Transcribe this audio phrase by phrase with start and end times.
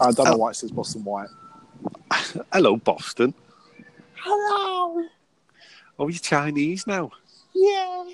[0.00, 1.28] I don't know why it says Boston White.
[2.52, 3.34] Hello, Boston.
[4.16, 5.04] Hello.
[5.98, 7.10] Oh, you're Chinese now?
[7.54, 8.04] Yeah.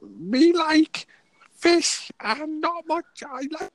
[0.00, 1.06] Me like
[1.56, 3.04] fish and not much.
[3.28, 3.70] I like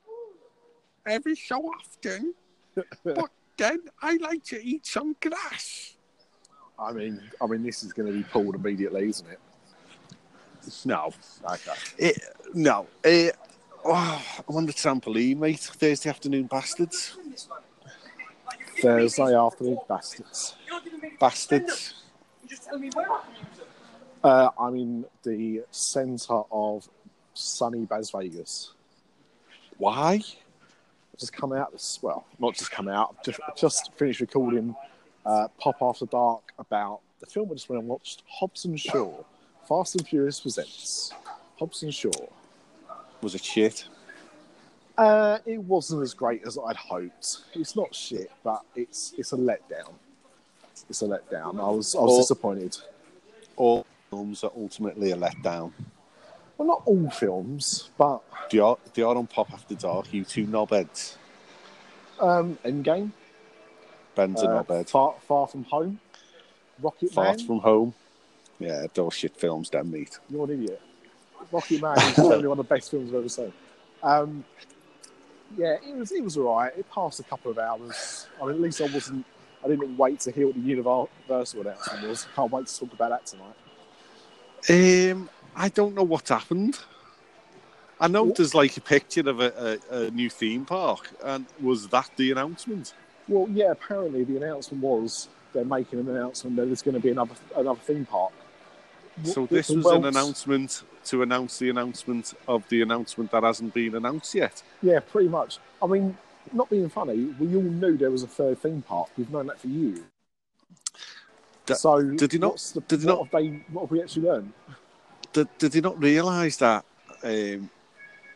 [1.06, 2.34] every so often,
[3.04, 3.28] but
[3.58, 5.94] then I like to eat some grass.
[6.78, 9.38] I mean, I mean, this is going to be pulled immediately, isn't it?
[10.84, 11.12] No,
[11.44, 11.72] Okay.
[11.98, 12.18] it,
[12.54, 12.86] no.
[13.04, 13.36] It,
[13.84, 15.60] oh, I'm on the trampoline, mate.
[15.60, 17.16] Thursday afternoon, bastards,
[18.80, 20.54] Thursday afternoon, bastards.
[21.20, 21.94] bastards.
[24.22, 26.88] Uh, I'm in the centre of
[27.34, 28.72] sunny Las Vegas.
[29.78, 30.14] Why?
[30.14, 33.22] I've just come out this well, not just come out.
[33.24, 34.74] Just, just finished recording
[35.26, 39.22] uh, Pop After Dark about the film I just went and watched, Hobbs and Shaw.
[39.68, 41.12] Fast and Furious presents
[41.58, 42.10] Hobbs and Shaw.
[43.22, 43.84] Was it shit?
[44.98, 47.38] Uh, it wasn't as great as I'd hoped.
[47.54, 49.92] It's not shit, but it's it's a letdown.
[50.90, 51.58] It's a letdown.
[51.60, 52.76] I was I was Or- disappointed.
[53.56, 55.72] All films are ultimately a letdown.
[56.58, 60.46] Well, not all films, but the are, they are on Pop After Dark, you two
[60.46, 61.16] knobheads.
[62.20, 63.10] um, Endgame,
[64.14, 64.88] Ben's a uh, knobhead.
[64.90, 65.98] Far Far From Home,
[66.80, 67.38] Rocket Far Man.
[67.38, 67.94] From Home.
[68.58, 70.18] Yeah, those shit films, them, mate.
[70.28, 70.80] You're an idiot.
[71.50, 73.52] Rocket Man is probably one of the best films I've ever seen.
[74.02, 74.44] Um,
[75.56, 76.72] yeah, it was it was alright.
[76.76, 78.26] It passed a couple of hours.
[78.40, 79.24] I mean, at least I wasn't.
[79.64, 82.26] I didn't wait to hear what the Universal announcement was.
[82.34, 85.12] Can't wait to talk about that tonight.
[85.12, 86.78] Um, I don't know what happened.
[88.00, 88.36] I know What?
[88.36, 92.32] there's like a picture of a, a, a new theme park, and was that the
[92.32, 92.94] announcement?
[93.28, 93.70] Well, yeah.
[93.70, 97.78] Apparently, the announcement was they're making an announcement that there's going to be another another
[97.80, 98.32] theme park.
[99.24, 103.94] So this was an announcement to announce the announcement of the announcement that hasn't been
[103.94, 104.62] announced yet.
[104.82, 105.58] Yeah, pretty much.
[105.82, 106.16] I mean,
[106.52, 109.10] not being funny, we all knew there was a third theme park.
[109.16, 110.00] We've known that for years.
[111.74, 114.26] So, did he not- The, did he what not- Have they, what have we actually
[114.28, 114.52] learned?
[115.32, 116.84] Did, did they not realise that
[117.22, 117.70] um,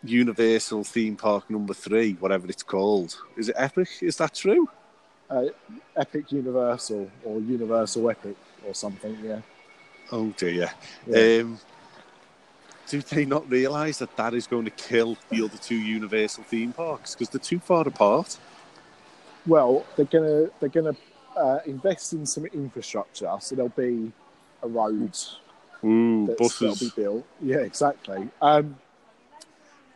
[0.02, 3.88] Universal theme park number three, whatever it's called, is it Epic?
[4.00, 4.68] Is that true?
[5.28, 5.46] Uh,
[5.96, 9.18] Epic Universal or Universal Epic or something.
[9.22, 9.40] Yeah.
[10.12, 10.70] Oh dear.
[11.06, 11.40] Yeah.
[11.42, 11.58] Um,
[12.88, 16.72] do they not realise that that is going to kill the other two Universal theme
[16.72, 18.38] parks because they're too far apart?
[19.46, 20.96] Well, they're gonna they're gonna
[21.36, 24.12] uh, invest in some infrastructure, so there'll be
[24.62, 25.16] a road
[25.84, 27.26] Ooh, that's, that'll be built.
[27.40, 28.28] Yeah, exactly.
[28.40, 28.76] Um,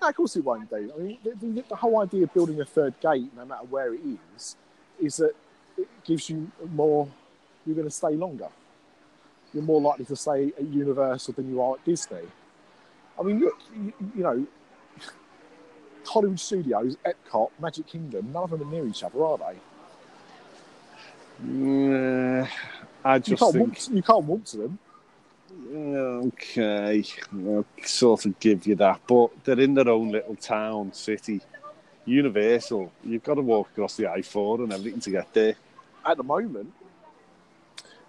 [0.01, 0.93] no, of course it won't do.
[0.95, 4.01] I mean, the, the whole idea of building a third gate, no matter where it
[4.37, 4.57] is,
[5.01, 5.35] is that
[5.77, 7.09] it gives you more.
[7.67, 8.49] You're going to stay longer.
[9.53, 12.23] You're more likely to stay at Universal than you are at Disney.
[13.21, 14.47] I mean, look, you, you know,
[16.07, 19.59] Hollywood Studios, Epcot, Magic Kingdom, none of them are near each other, are they?
[21.47, 22.49] Mm,
[23.05, 24.79] I You just can't, think, walk, you can't walk to them.
[26.27, 31.41] okay, I'll sort of give you that, but they're in their own little town, city.
[32.07, 35.55] Universal, you've got to walk across the I4 and everything to get there.
[36.05, 36.73] At the moment,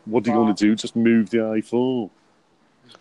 [0.06, 0.76] What are you going to do?
[0.76, 2.10] Just move the I4?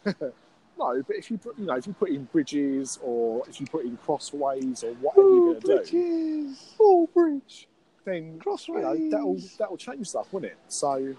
[0.81, 3.67] No, but if you put, you know, if you put in bridges or if you
[3.67, 7.69] put in crossways or whatever you're going to do, Oh, bridge.
[8.07, 9.11] then you know, Crossways.
[9.11, 10.57] that'll that'll change stuff, won't it?
[10.69, 11.17] So, you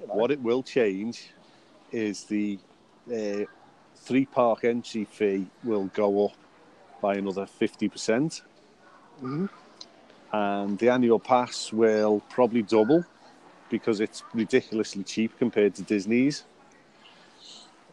[0.00, 1.28] know, What it will change
[1.92, 2.58] is the
[3.08, 3.44] uh,
[3.94, 6.32] three park entry fee will go up
[7.00, 8.42] by another 50%,
[9.22, 9.48] Mhm.
[10.32, 13.04] and the annual pass will probably double
[13.68, 16.44] because it's ridiculously cheap compared to Disney's.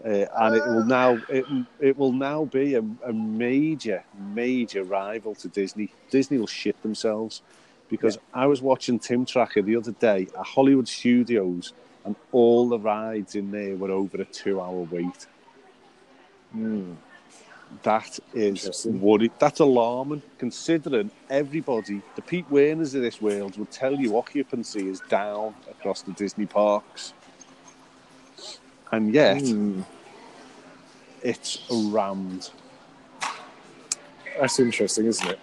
[0.03, 1.45] Uh, and it will now it,
[1.81, 4.01] it will now be a, a major
[4.33, 5.91] major rival to Disney.
[6.09, 7.41] Disney will shit themselves
[7.89, 11.73] because I was watching Tim Tracker the other day at Hollywood Studios,
[12.05, 15.27] and all the rides in there were over a two-hour wait.
[16.55, 16.95] Mm.
[17.83, 19.31] That is worried.
[19.37, 25.01] That's alarming, considering everybody, the Pete Werners of this world, would tell you occupancy is
[25.01, 27.13] down across the Disney parks,
[28.91, 29.85] and yet Mm.
[31.21, 32.49] it's rammed.
[34.39, 35.39] that's interesting, isn't it?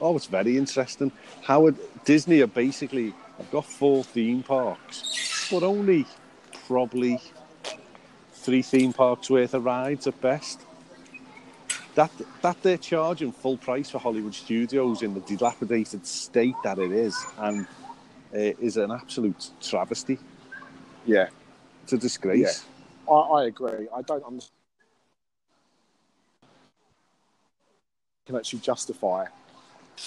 [0.00, 1.10] Oh, it's very interesting.
[1.42, 6.06] Howard Disney are basically have got four theme parks, but only
[6.66, 7.18] probably
[8.32, 10.60] three theme parks worth of rides at best.
[11.94, 12.10] That
[12.42, 17.16] that they're charging full price for Hollywood Studios in the dilapidated state that it is,
[17.38, 17.66] and
[18.34, 20.18] uh, is an absolute travesty.
[21.06, 21.28] Yeah,
[21.84, 22.64] It's a disgrace.
[23.10, 23.88] I, I agree.
[23.94, 24.52] I don't understand.
[28.26, 29.26] Can actually justify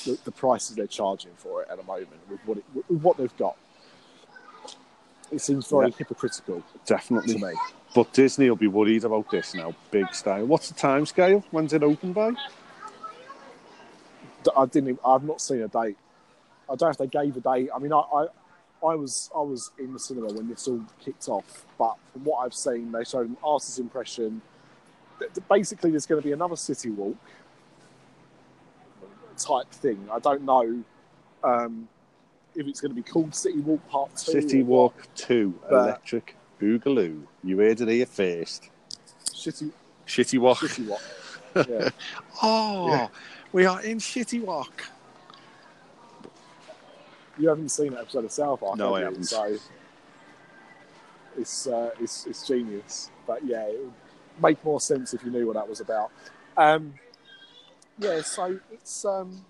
[0.06, 3.18] the, the prices they're charging for it at the moment with what it, with what
[3.18, 3.56] they've got.
[5.32, 5.96] It seems very Yeah.
[5.98, 7.36] hypocritical Definitely.
[7.36, 7.54] to me.
[7.96, 10.46] But Disney will be worried about this now, big style.
[10.46, 11.44] What's the time scale?
[11.52, 12.34] When's it open by?
[14.56, 14.90] I didn't.
[14.90, 15.98] Even, I've not seen a date.
[16.70, 17.70] I don't know if they gave a date.
[17.74, 18.28] I mean, I, I,
[18.86, 22.46] I was I was in the cinema when this all kicked off, but from what
[22.46, 24.42] I've seen, they showed an artist's impression.
[25.20, 27.18] that- that Basically, there's going to be another city walk
[29.38, 30.08] type thing.
[30.12, 30.84] I don't know
[31.44, 31.88] um,
[32.56, 34.32] if it's going to be called City Walk Part Two.
[34.32, 34.94] City or what.
[34.96, 37.24] Walk 2 Electric Boogaloo.
[37.44, 38.70] You heard it here first.
[39.34, 39.72] Shitty,
[40.08, 40.58] Shitty Walk.
[40.60, 41.02] shitty Walk.
[41.68, 41.90] Yeah.
[42.44, 43.08] Oh, Yeah.
[43.52, 44.84] we are in Shitty Walk.
[47.40, 49.06] You haven't seen that episode of South Park, No, I you?
[49.06, 49.24] haven't.
[49.24, 49.58] So
[51.38, 53.10] it's, uh, it's it's genius.
[53.26, 53.94] But yeah, it would
[54.42, 56.12] make more sense if you knew what that was about.
[56.58, 56.94] Um,
[57.98, 59.46] yeah, so it's um,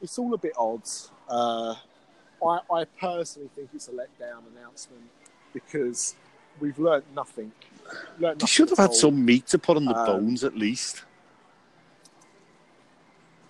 [0.00, 0.82] it's all a bit odd.
[1.28, 1.74] Uh,
[2.44, 5.02] I, I personally think it's a letdown announcement
[5.52, 6.16] because
[6.60, 7.52] we've learnt nothing.
[8.18, 8.94] Learnt They nothing should have had all.
[8.94, 11.04] some meat to put on the Um, bones at least.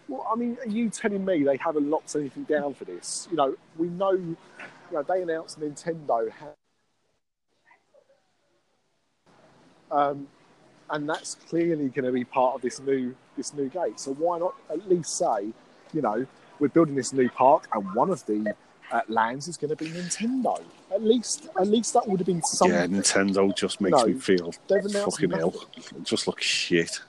[0.09, 3.29] Well, I mean, are you telling me they haven't locked anything down for this?
[3.31, 4.37] You know, we know, you
[4.93, 6.55] know, they announced Nintendo had,
[9.91, 10.27] um,
[10.91, 13.99] and that's clearly going to be part of this new this new gate.
[13.99, 15.53] So why not at least say,
[15.93, 16.27] you know,
[16.59, 18.55] we're building this new park, and one of the
[18.93, 20.63] uh, lands is going to be Nintendo.
[20.93, 22.77] At least, at least that would have been something.
[22.77, 25.55] Yeah, Nintendo just makes No, me feel fucking ill.
[25.77, 27.01] It just looks shit.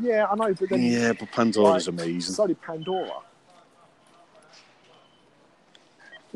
[0.00, 2.34] Yeah, I know, but then Yeah, but Pandora's like, amazing.
[2.34, 3.20] So did Pandora.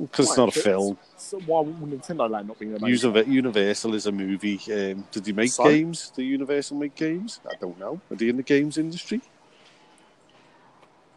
[0.00, 0.98] Because it's not a film.
[1.16, 3.12] So why would Nintendo Land not be amazing?
[3.12, 4.58] Univ- Universal is a movie.
[4.68, 5.64] Um, did they make So?
[5.64, 6.12] games?
[6.16, 7.40] Do Universal make games?
[7.46, 8.00] I don't know.
[8.10, 9.20] Are they in the games industry?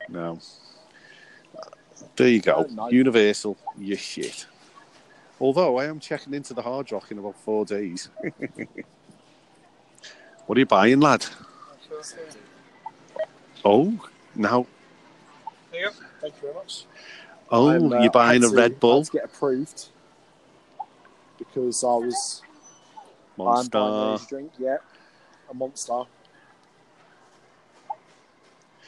[0.09, 0.39] No.
[2.15, 2.67] There you go.
[2.89, 4.45] Universal, you shit.
[5.39, 8.09] Although I am checking into the Hard Rock in about four days.
[10.45, 11.25] what are you buying, lad?
[13.63, 13.99] Oh,
[14.35, 14.65] now.
[15.71, 16.85] Thank you very much.
[17.51, 19.87] Oh, I'm, uh, you're buying a to- Red had Bull to get approved
[21.37, 22.41] because I was
[23.37, 23.69] I'm Monster.
[23.79, 24.51] buying a drink.
[24.57, 24.77] Yeah,
[25.49, 26.03] a monster.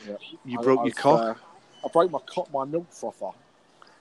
[0.07, 0.15] Yeah.
[0.45, 1.37] You I- broke your I've, cock.
[1.37, 3.35] uh, I broke my cock, my milk frother,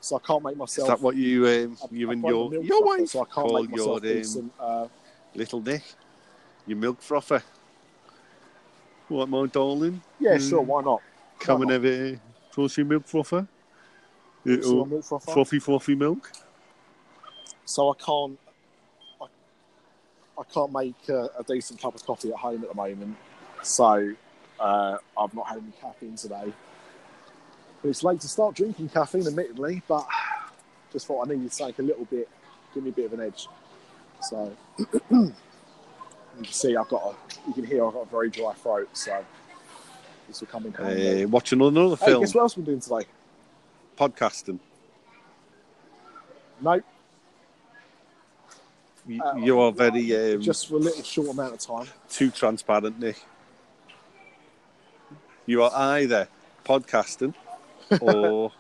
[0.01, 0.69] so I can't make myself.
[0.71, 1.01] Is myself.
[1.01, 3.33] that what you, um, I- you I and your my your wife So I can't
[3.33, 4.53] call make your myself um, decent.
[4.59, 4.89] Uh,
[5.35, 5.83] little Nick?
[6.67, 7.43] Your milk frother.
[9.09, 10.03] What, my darling?
[10.19, 10.49] yeah, Mm.
[10.49, 10.63] sure.
[10.63, 11.03] Why not?
[11.39, 11.75] Come and not?
[11.75, 12.19] have a
[12.53, 13.47] toasty milk frother.
[14.45, 15.33] Little milk frother.
[15.33, 16.33] fluffy, fluffy milk.
[17.65, 18.39] so I can't
[19.21, 19.25] I,
[20.39, 23.17] I can't make a, a decent cup of coffee at home at the moment.
[23.63, 24.15] So
[24.61, 26.53] uh, I've not had any caffeine today.
[27.83, 30.07] But it's late to start drinking caffeine, admittedly, but
[30.93, 32.29] just thought I needed to take a little bit,
[32.75, 33.49] give me a bit of an edge.
[34.23, 34.57] So
[36.39, 38.89] you can see I've got a, you can hear I've got a very dry throat,
[38.93, 39.25] so
[40.29, 41.25] this will come in handy.
[41.25, 42.21] Uh, watching another hey, film.
[42.23, 43.07] guess what else we're doing today?
[43.97, 44.59] Podcasting.
[46.61, 46.81] No,
[49.07, 51.87] You, Uh, you are very um, just for a little short amount of time.
[52.09, 53.23] too transparent, Nick.
[55.45, 56.29] You are either
[56.65, 57.35] podcasting
[58.01, 58.51] or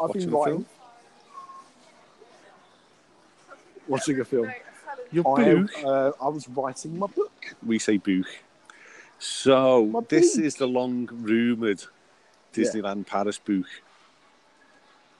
[0.00, 0.54] I've Watching been a writing.
[0.54, 0.66] film?
[3.88, 4.52] Watching a film.
[5.16, 5.70] Your I, book.
[5.84, 7.32] uh, I was writing my book.
[7.64, 8.26] We say book.
[9.18, 10.44] So My this book.
[10.44, 11.82] is the long rumored
[12.52, 13.66] Disneyland Paris book.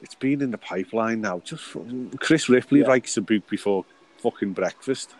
[0.02, 1.40] It's been in the pipeline now.
[1.40, 1.84] Just for,
[2.20, 2.86] Chris Ripley Yeah.
[2.86, 3.84] writes a book before
[4.18, 5.14] fucking breakfast.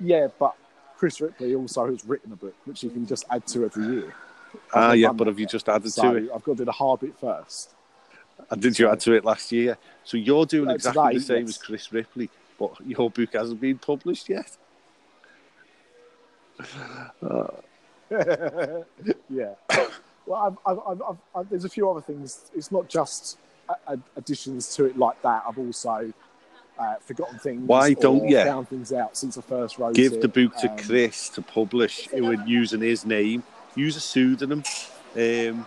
[0.00, 0.56] Yeah, but
[0.96, 4.14] Chris Ripley also has written a book, which he can just add to every year.
[4.74, 5.50] Ah, yeah, but have you yet.
[5.52, 6.30] just added So to it?
[6.34, 7.70] I've got to do the hard bit first.
[8.50, 9.78] And did you add to it last year?
[10.04, 11.48] So you're doing Uh, exactly today, the same yes.
[11.56, 14.56] as Chris Ripley, but your book hasn't been published yet.
[19.30, 19.54] yeah.
[20.26, 22.50] Well, I've, I've, I've, I've, I've, there's a few other things.
[22.54, 23.38] It's not just
[24.16, 25.42] additions to it like that.
[25.48, 26.12] I've also
[26.78, 27.66] uh, forgotten things.
[27.66, 30.20] Why don't you found things out since I first wrote Give it.
[30.20, 33.42] the book to Um, Chris to publish it would using his name.
[33.74, 34.62] Use a pseudonym.
[35.16, 35.66] Um,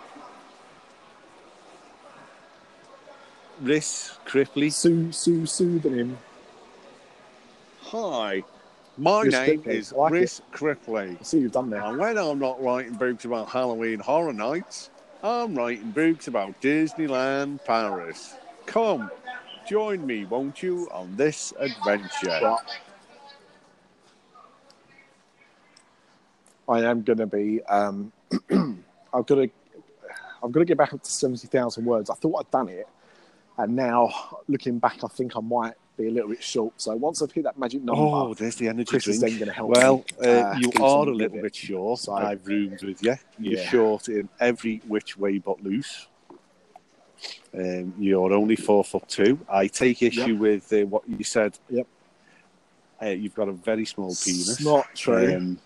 [3.62, 4.72] Rhys Cripley.
[4.72, 6.18] Sue, Sue, pseudonym.
[7.82, 8.44] Hi,
[8.98, 9.68] my name Cripley.
[9.68, 10.12] is I like
[10.52, 11.20] Cripley.
[11.20, 11.82] I see you've done there.
[11.82, 14.90] And when I'm not writing books about Halloween Horror Nights,
[15.24, 18.36] I'm writing books about Disneyland Paris.
[18.66, 19.10] Come,
[19.68, 22.40] join me, won't you, on this adventure?
[22.42, 22.58] Right.
[26.68, 27.64] I am going to be.
[27.64, 28.12] Um,
[29.14, 29.50] I've got to.
[30.44, 32.10] I've got to get back up to seventy thousand words.
[32.10, 32.88] I thought I'd done it,
[33.58, 34.10] and now
[34.48, 36.74] looking back, I think I might be a little bit short.
[36.78, 39.46] So once I've hit that magic number, Oh, there's the energy Chris is then going
[39.48, 39.70] to help.
[39.72, 41.42] Well, me, uh, you are a little it.
[41.42, 42.00] bit short.
[42.00, 43.16] So- I've roomed with you.
[43.40, 43.70] You're Yeah.
[43.70, 46.08] short in every which way but loose.
[47.58, 49.40] Um, you're only four foot two.
[49.50, 50.38] I take issue Yep.
[50.40, 51.58] with uh, what you said.
[51.70, 51.88] Yep.
[53.02, 54.50] Uh, you've got a very small penis.
[54.50, 55.34] It's not true.
[55.36, 55.60] Um,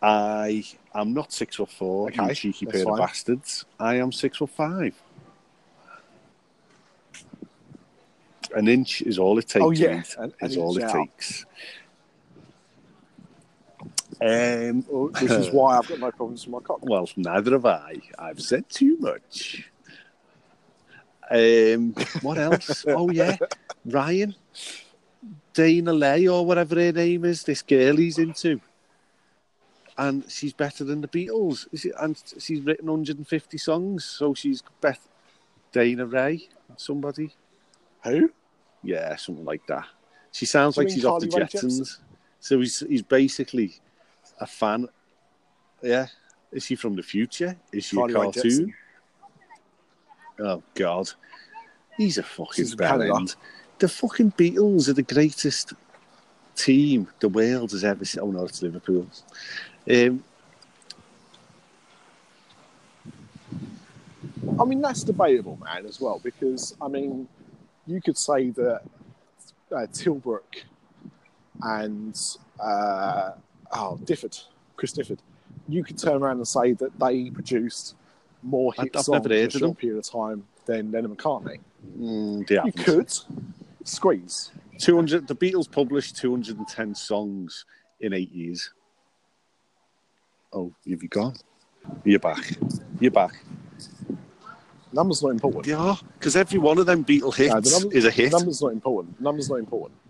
[0.00, 2.08] I am not six foot four.
[2.08, 3.64] Okay, you cheeky pair of bastards.
[3.78, 4.94] I am six foot five.
[8.56, 9.64] An inch is all it takes.
[9.64, 11.46] Oh, yeah, mate, an- is all inch it takes.
[14.20, 16.78] Um, Which is why I've got no problems with my cock.
[16.82, 17.96] well, neither have I.
[18.18, 19.68] I've said too much.
[21.30, 22.84] Um, what else?
[22.88, 23.36] oh yeah,
[23.84, 24.34] Ryan,
[25.52, 27.42] Dana Lay or whatever her name is.
[27.42, 28.60] This girl he's into,
[29.98, 31.66] and she's better than the Beatles.
[31.72, 31.92] Is it?
[32.00, 35.00] And she's written 150 songs, so she's better.
[35.72, 37.34] Dana Ray, somebody.
[38.04, 38.30] Who?
[38.86, 39.84] Yeah, something like that.
[40.30, 41.98] She sounds you like she's off the Rae Jetsons.
[42.38, 43.74] So he's he's basically
[44.40, 44.88] a fan.
[45.82, 46.06] Yeah.
[46.52, 47.56] Is she from the future?
[47.72, 48.74] Is she Carly a cartoon?
[50.38, 51.10] Oh God.
[51.96, 53.12] He's a fucking She's from Canada.
[53.12, 53.36] bellend.
[53.78, 55.72] The fucking Beatles are the greatest
[56.54, 58.22] team the world has ever seen.
[58.22, 59.08] Oh no, it's Liverpool.
[59.90, 60.22] Um,
[64.60, 67.28] I mean, that's debatable, man, as well, because I mean,
[67.86, 68.82] you could say that
[69.72, 70.62] uh, Tilbrook
[71.62, 72.18] and
[72.60, 73.32] uh,
[73.72, 74.42] oh, Difford,
[74.76, 75.18] Chris Difford,
[75.68, 77.94] you could turn around and say that they produced
[78.42, 79.74] more I've- hit I've in a short them.
[79.76, 81.58] period of time than Lennon McCartney.
[81.98, 83.12] mm, You could
[83.84, 84.50] squeeze.
[84.78, 87.64] 200 the Beatles published 210 songs
[88.00, 88.70] in 8 years.
[90.52, 91.34] Oh, have you gone?
[92.04, 92.58] You're back.
[93.00, 93.32] You're back.
[94.96, 95.66] Numbers not important.
[95.66, 98.32] Yeah, because every one of them Beatle hits No, the numbers, is a hit.
[98.32, 99.20] Numbers not important.
[99.20, 100.00] Numbers not important.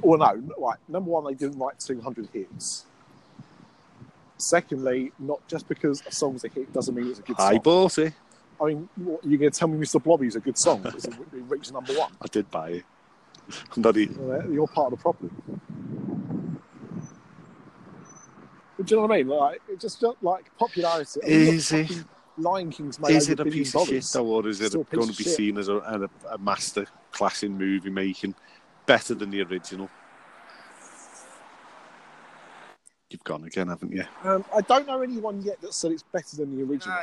[0.00, 0.78] Well, no, right.
[0.86, 2.84] Number one, they didn't write 200 hits.
[4.38, 7.54] Secondly, not just because a song's a hit doesn't mean it's a good song.
[7.54, 8.12] I bought it.
[8.60, 10.00] I mean, what, you're going to tell me Mr.
[10.00, 11.14] Blobby's a good song because it
[11.48, 12.12] reached number one.
[12.22, 12.84] I did buy it.
[13.74, 15.60] I'm not e- Well, You're part of the problem.
[18.76, 19.28] But do you know what I mean?
[19.28, 21.20] Like, it just felt like popularity.
[21.24, 22.04] I mean, look, Is it?
[22.38, 24.96] Lion King's made Is it a piece of shit though, or is it Still a
[24.96, 25.36] going to be shit.
[25.36, 28.34] seen as a, a, a master class in movie making?
[28.84, 29.88] Better than the original.
[33.10, 34.04] You've gone again, haven't you?
[34.24, 36.96] Um, I don't know anyone yet that said it's better than the original.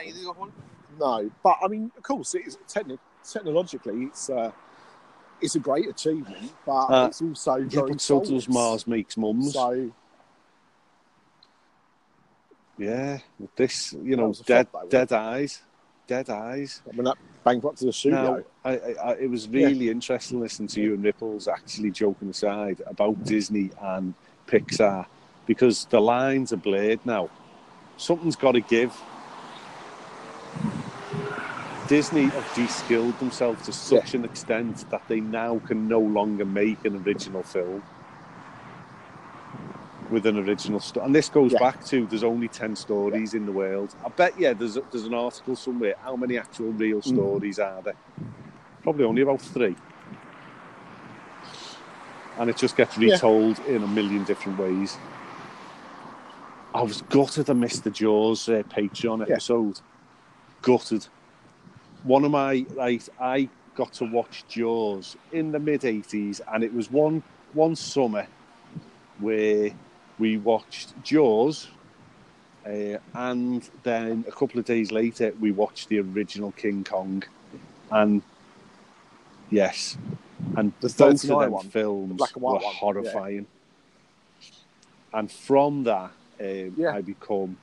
[1.00, 4.52] No, but I mean, of course, it is techni- technologically, it's uh,
[5.42, 8.48] it's a great achievement, but Uh, it's also Yeah, very but so does.
[8.48, 9.54] Mars Makes Mums.
[9.54, 9.92] So
[12.78, 15.62] Yeah, with this, you know, dead, flop, dead eyes,
[16.08, 16.82] dead eyes.
[16.90, 18.38] I mean, that bankrupted the studio.
[18.38, 22.30] Now, I, I, I, it was really interesting listening to you and Ripples actually joking
[22.30, 24.14] aside about Disney and
[24.48, 25.06] Pixar
[25.46, 27.30] because the lines are blurred now.
[27.98, 28.96] Something's got to give.
[31.88, 36.84] Disney have de-skilled themselves to such an extent that they now can no longer make
[36.86, 37.84] an original film
[40.14, 41.06] with an original story.
[41.08, 41.60] And this goes Yeah.
[41.60, 43.96] back to there's only 10 stories in the world.
[44.06, 45.96] I bet, yeah, there's, there's an article somewhere.
[46.04, 47.14] How many actual real Mm.
[47.14, 47.96] stories are there?
[48.84, 49.76] Probably only about three.
[52.38, 53.14] And it just gets Yeah.
[53.16, 54.98] retold in a million different ways.
[56.76, 59.34] I was gutted I missed the Jaws uh, Patreon Yeah.
[59.34, 59.80] episode.
[60.62, 61.08] Gutted.
[62.04, 66.74] One of my, like, I got to watch Jaws in the mid 80s, and it
[66.74, 68.26] was one one summer
[69.20, 69.72] where
[70.24, 71.68] we watched Jaws,
[72.66, 77.24] uh, and then a couple of days later we watched the original King Kong,
[77.92, 78.22] and
[79.50, 79.98] yes,
[80.56, 83.46] and The both of them one, films and were one, horrifying.
[85.14, 86.94] And from that, um, Yeah.
[86.98, 87.58] I become.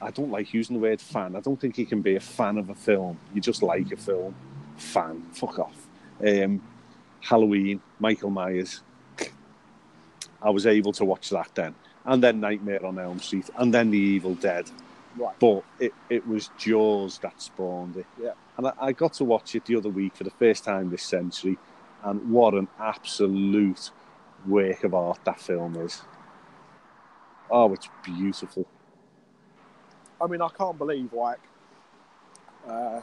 [0.00, 1.36] I don't like using the word fan.
[1.36, 3.14] I don't think you can be a fan of a film.
[3.32, 4.34] You just like a film.
[4.76, 5.22] Fan.
[5.32, 5.78] Fuck off.
[6.30, 6.60] Um,
[7.20, 8.80] Halloween, Michael Myers.
[10.42, 11.74] I was able to watch that then.
[12.04, 13.48] And then Nightmare on Elm Street.
[13.56, 14.70] And then The Evil Dead.
[15.16, 15.38] Right.
[15.38, 18.06] But it, it was Jaws that spawned it.
[18.20, 18.32] Yeah.
[18.56, 21.02] And I, I got to watch it the other week for the first time this
[21.02, 21.58] century.
[22.02, 23.90] And what an absolute
[24.46, 26.02] work of art that film is.
[27.50, 28.66] Oh, it's beautiful.
[30.20, 31.40] I mean, I can't believe like
[32.66, 33.00] uh,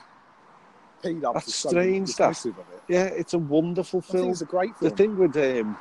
[1.03, 2.45] P Dubs That's is so strange, that.
[2.45, 2.65] of it.
[2.87, 4.31] Yeah, it's a wonderful film.
[4.31, 4.89] it's a great film.
[4.89, 5.77] The thing with um,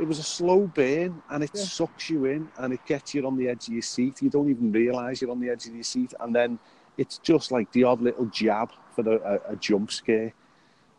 [0.00, 1.62] it was a slow burn, and it Yeah.
[1.64, 4.22] sucks you in, and it gets you on the edge of your seat.
[4.22, 6.58] You don't even realise you're on the edge of your seat, and then
[6.96, 10.32] it's just like the odd little jab for the, a, a jump scare,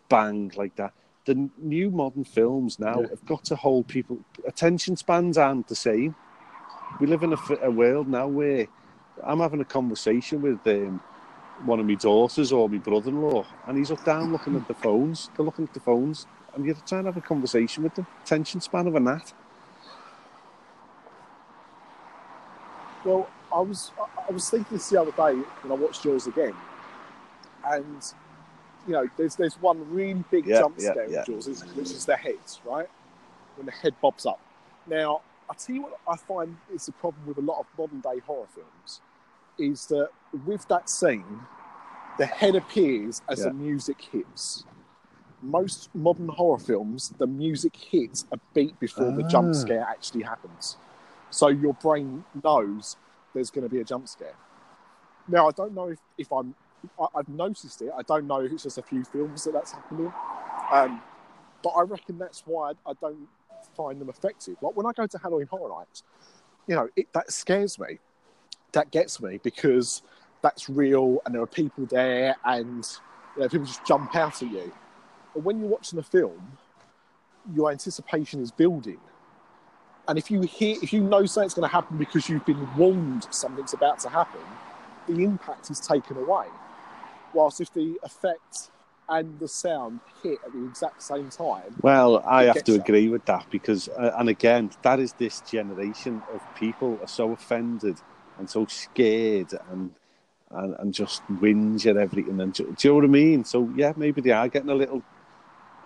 [0.09, 0.93] bang like that.
[1.25, 3.07] The new modern films now Yeah.
[3.09, 4.19] have got to hold people.
[4.47, 6.15] Attention spans aren't the same.
[6.99, 8.67] We live in a, a world now where
[9.23, 11.01] I'm having a conversation with um,
[11.65, 15.29] one of my daughters or my brother-in-law, and he's up down looking at the phones.
[15.35, 18.07] They're looking at the phones, and you're trying to have a conversation with them.
[18.23, 19.33] Attention span of a gnat.
[23.03, 26.53] Well, I was I- was thinking this the other day when I watched Jaws again,
[27.65, 28.13] and
[28.87, 31.23] you know, there's there's one really big Yeah, jump scare yeah.
[31.27, 32.87] with Jaws, which is the head, right?
[33.57, 34.39] When the head bobs up.
[34.87, 37.99] Now, I tell you what, I find is the problem with a lot of modern
[38.01, 39.01] day horror films,
[39.57, 40.09] is that
[40.45, 41.41] with that scene,
[42.17, 43.45] the head appears as Yeah.
[43.45, 44.63] the music hits.
[45.41, 49.53] Most modern horror films, the music hits a beat before the jump Ah.
[49.57, 50.77] scare actually happens.
[51.29, 52.95] So your brain knows
[53.33, 54.35] there's going to be a jump scare.
[55.27, 56.53] Now, I don't know if, if I'm,
[56.99, 57.91] I, I've noticed it.
[57.97, 60.11] I don't know if it's just a few films that that's happening.
[60.71, 61.01] Um,
[61.63, 63.27] but I reckon that's why I, I don't
[63.75, 64.57] find them effective.
[64.61, 66.03] Like when I go to Halloween Horror Nights,
[66.67, 67.99] you know, it, that scares me.
[68.73, 70.01] That gets me because
[70.41, 72.87] that's real and there are people there and
[73.35, 74.71] you know, people just jump out at you.
[75.33, 76.57] But when you're watching a film,
[77.55, 78.99] your anticipation is building.
[80.07, 83.27] And if you hear, if you know something's going to happen because you've been warned
[83.31, 84.41] something's about to happen,
[85.07, 86.47] the impact is taken away.
[87.33, 88.71] Whilst if the effect
[89.07, 92.81] and the sound hit at the exact same time, Well, I have to you.
[92.81, 97.31] agree with that because, uh, and again, that is this generation of people are so
[97.31, 97.97] offended
[98.37, 99.91] and so scared and
[100.53, 102.39] and, and just whinge at everything.
[102.41, 103.43] And do, do you know what I mean?
[103.45, 105.01] So yeah, maybe they are getting a little,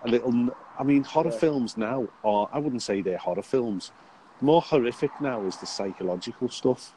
[0.04, 0.50] a little.
[0.78, 1.38] I mean, horror Yeah.
[1.38, 2.48] films now are.
[2.52, 3.92] I wouldn't say they're horror films.
[4.40, 6.94] More horrific now is the psychological stuff.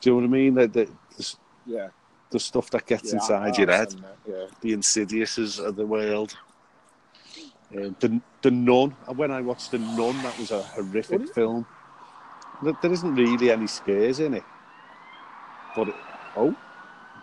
[0.00, 0.54] Do you know what I mean?
[0.54, 1.34] The, the, the,
[1.66, 1.88] yeah,
[2.30, 3.94] the stuff that gets yeah, inside your head
[4.26, 6.36] Yeah, the Insidiouses of the world.
[7.74, 8.90] Uh, the the Nun.
[9.14, 11.66] When I watched the Nun, that was a horrific film.
[12.62, 14.44] There, there isn't really any scares in it,
[15.76, 15.94] but it,
[16.36, 16.54] oh,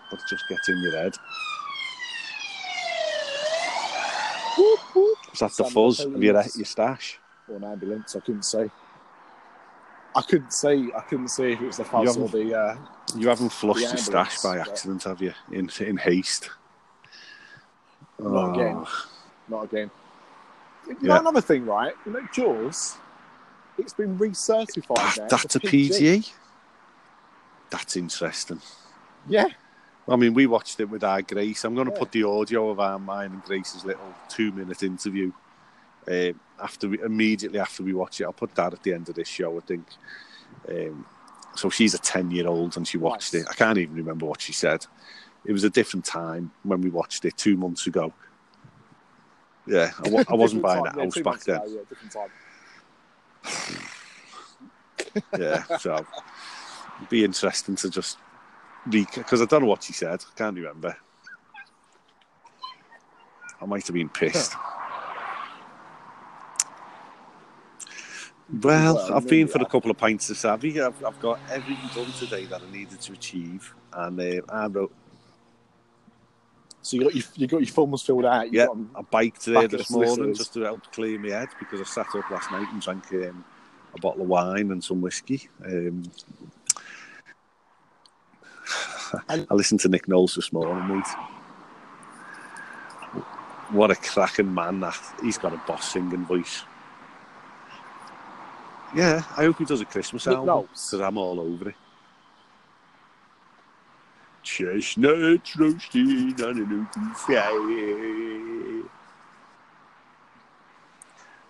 [0.09, 1.13] but it just gets in your head.
[5.39, 7.19] Was that the Sam, fuzz tell of your, your stash?
[7.49, 8.15] or an ambulance.
[8.15, 8.69] I couldn't say.
[10.15, 10.89] I couldn't say.
[10.95, 12.57] I couldn't say if it was the fuzz or the.
[12.57, 12.77] Uh,
[13.15, 15.33] You haven't flushed The your stash by accident, have you?
[15.51, 16.49] In in haste.
[18.19, 18.77] Not again.
[18.85, 19.05] Oh,
[19.47, 19.91] not again.
[20.87, 21.07] You Yeah.
[21.15, 21.93] know another thing, right?
[22.05, 22.97] You know, Jaws.
[23.77, 26.25] It's been recertified that- that's a PG.
[27.69, 28.59] That's interesting.
[29.27, 29.49] Yeah,
[30.09, 31.63] I mean, we watched it with our Grace.
[31.65, 31.99] I'm going to Yeah.
[31.99, 35.31] put the audio of our mine and Grace's little two-minute interview
[36.09, 36.31] uh,
[36.63, 38.23] after we, immediately after we watch it.
[38.25, 39.85] I'll put that at the end of this show, I think.
[40.69, 41.05] Um,
[41.55, 43.43] so she's a ten-year-old and she watched Nice.
[43.43, 43.47] it.
[43.49, 44.85] I can't even remember what she said.
[45.45, 48.13] It was a different time when we watched it two months ago.
[49.65, 51.55] Yeah, I, I wasn't buying time, a yeah, house back then.
[51.57, 52.27] ago, yeah.
[55.37, 55.95] Yeah, so
[56.97, 58.17] it'd be interesting to just
[58.89, 60.23] because I don't know what she said.
[60.23, 60.95] I can't remember.
[63.61, 64.53] I might have been pissed.
[68.63, 70.79] Well, Well, I've been for a couple of pints of savvy.
[70.79, 74.93] I've, I've got everything done today that I needed to achieve, and uh, I wrote.
[76.81, 78.53] So you got your, you got your filled out.
[78.53, 81.83] You Yeah, I biked there this morning just to help clear my head because I
[81.83, 83.43] sat up last night and drank um,
[83.93, 85.49] a bottle of wine and some whiskey.
[85.65, 86.03] Um,
[89.29, 91.07] I listened to Nick Knowles this morning, mate.
[93.71, 94.97] What a cracking man that.
[95.21, 96.63] He's got a boss singing voice.
[98.95, 101.75] Yeah, I hope he does a Christmas Nick album because I'm all over it.
[104.43, 107.51] Chestnuts roasting on an open fire.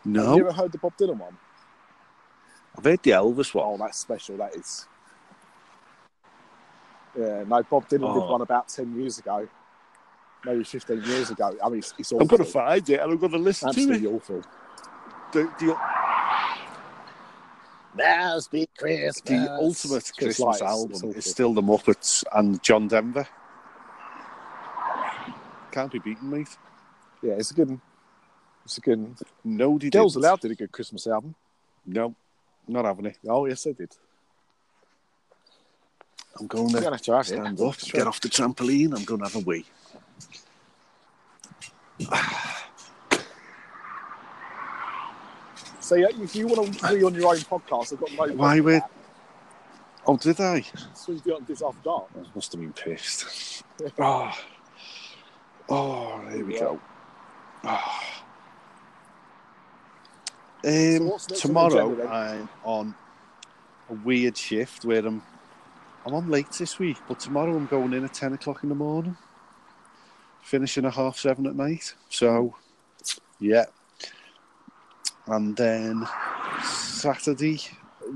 [0.04, 0.26] No.
[0.26, 1.38] Have you ever heard the Bob Dylan one?
[2.76, 3.66] I've heard the Elvis one.
[3.68, 4.38] Oh, that's special.
[4.38, 4.88] That is.
[7.18, 8.32] Yeah, no, Bob Dylan did Oh.
[8.32, 9.48] one about ten years ago,
[10.46, 11.56] maybe fifteen years ago.
[11.64, 12.22] I mean, it's, it's awful.
[12.22, 14.14] I'm going to find it and I'm going to listen to absolutely it.
[14.14, 14.42] awful.
[15.34, 15.78] The, the,
[17.96, 19.22] Now's be Christmas.
[19.22, 23.28] the ultimate Christmas like- album is still the Muppets and John Denver.
[25.72, 26.56] Can't be beaten, mate.
[27.24, 27.70] Yeah, it's a good.
[27.70, 27.82] one.
[28.66, 29.00] It's a good.
[29.00, 29.16] one.
[29.44, 30.16] No, Girls didn't.
[30.26, 31.34] Aloud did a good Christmas album.
[31.86, 32.14] No,
[32.68, 33.18] not having it.
[33.28, 33.96] Oh yes, they did.
[36.40, 37.64] I'm going to gonna have to have stand it.
[37.66, 38.96] up, get off the trampoline.
[38.96, 39.66] I'm going to have a wee.
[45.80, 48.36] So yeah, if you want to be on your own podcast, I've got no.
[48.36, 48.82] Why would-
[50.10, 50.62] Oh, did I?
[50.94, 52.08] So you do it on this after dark.
[52.16, 53.62] I must have been pissed.
[54.00, 54.32] Oh,
[55.68, 56.60] oh there we Yeah.
[56.62, 56.80] go.
[57.66, 58.04] Oh.
[60.66, 62.08] Um, what's next on the tomorrow?
[62.10, 62.96] I'm on
[63.90, 65.22] a weird shift where I'm
[66.08, 68.76] I'm on late this week, but tomorrow I'm going in at ten o'clock in the
[68.76, 69.18] morning,
[70.42, 71.94] finishing at half seven at night.
[72.08, 72.56] So,
[73.42, 73.66] yeah,
[75.28, 76.08] and then
[76.64, 77.60] Saturday,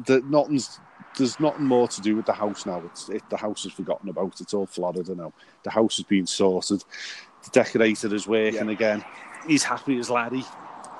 [0.06, 0.80] the nothing's
[1.18, 2.82] there's nothing more to do with the house now.
[2.86, 4.40] It's it, the house is forgotten about.
[4.40, 5.34] It's all Florida now.
[5.64, 6.86] The house has been sorted.
[7.44, 8.72] The decorator is working Yeah.
[8.72, 9.06] again.
[9.46, 10.46] He's happy as laddie.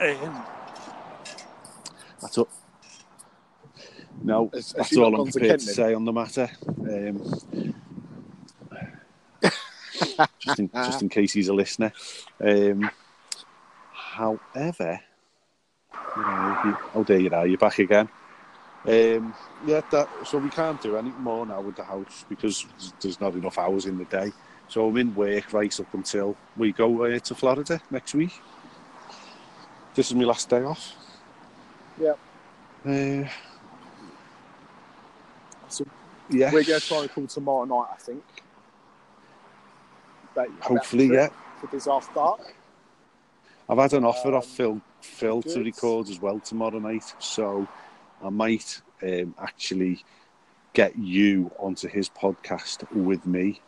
[0.02, 0.44] Um,
[2.22, 2.50] that's all.
[4.24, 6.50] No, Has- has that's all I'm to prepared Kent to say on the matter.
[6.68, 7.24] Um,
[10.40, 11.92] just, in, just in case he's a listener.
[12.40, 12.90] Um,
[13.92, 15.00] however,
[16.16, 17.48] you know, you, oh, there you are.
[17.48, 18.10] You're back again.
[18.86, 22.66] Um, yeah, that, so we can't do anything more now with the house because
[23.00, 24.32] there's not enough hours in the day.
[24.68, 28.34] So I'm in work right up until we go uh, to Florida next week.
[29.94, 30.94] This is my last day off.
[32.00, 32.14] Yeah.
[32.86, 33.28] Uh,
[35.72, 35.86] So
[36.30, 36.52] yeah.
[36.52, 38.24] we're going to try and call tomorrow night, I think.
[40.36, 41.30] But Hopefully, yeah.
[41.60, 42.56] For this after dark.
[43.70, 47.68] I've had an offer Um, off Phil Phil to record as well tomorrow night, so
[48.24, 50.04] I might um, actually
[50.74, 53.62] get you onto his podcast with me.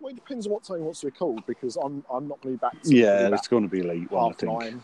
[0.00, 2.56] Well, it depends on what time he wants to record because I'm I'm not going
[2.56, 2.76] to be back.
[2.84, 4.60] Yeah, it's going to be late one, I half think.
[4.60, 4.82] nine.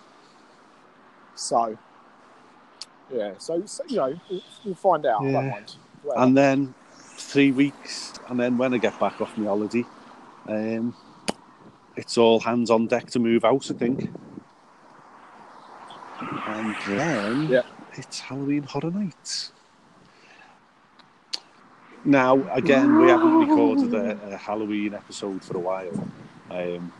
[1.35, 1.79] So,
[3.13, 5.23] yeah, so, so you know, we'll, we'll find out.
[5.25, 5.61] Yeah.
[6.17, 6.75] And then
[7.17, 9.85] three weeks, and then when I get back off my holiday,
[10.49, 10.95] um,
[11.97, 14.11] it's all hands on deck to move out, I think.
[16.47, 17.63] And then Yeah.
[17.95, 19.53] it's Halloween Horror Nights.
[22.05, 26.11] Now, again, we haven't recorded a, a Halloween episode for a while.
[26.51, 26.93] Um,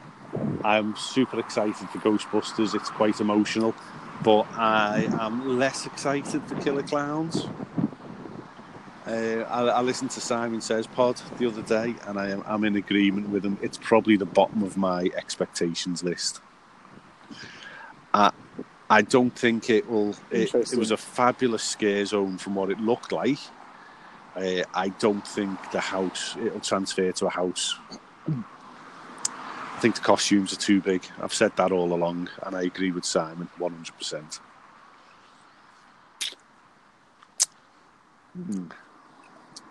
[0.65, 2.75] I'm super excited for Ghostbusters.
[2.77, 3.75] It's quite emotional,
[4.23, 7.47] but I am less excited for Killer Clowns.
[9.07, 12.65] Uh, I, I listened to Simon Says Pod the other day, and I am I'm
[12.65, 13.59] in agreement with him.
[13.61, 16.41] It's probably the bottom of my expectations list.
[18.15, 18.31] I
[18.89, 20.15] I don't think it will.
[20.31, 23.39] It, it was a fabulous scare zone from what it looked like.
[24.37, 27.77] Uh, I don't think the house it'll transfer to a house.
[29.83, 31.03] I think the costumes are too big.
[31.21, 34.39] I've said that all along, and I agree with Simon one hundred percent.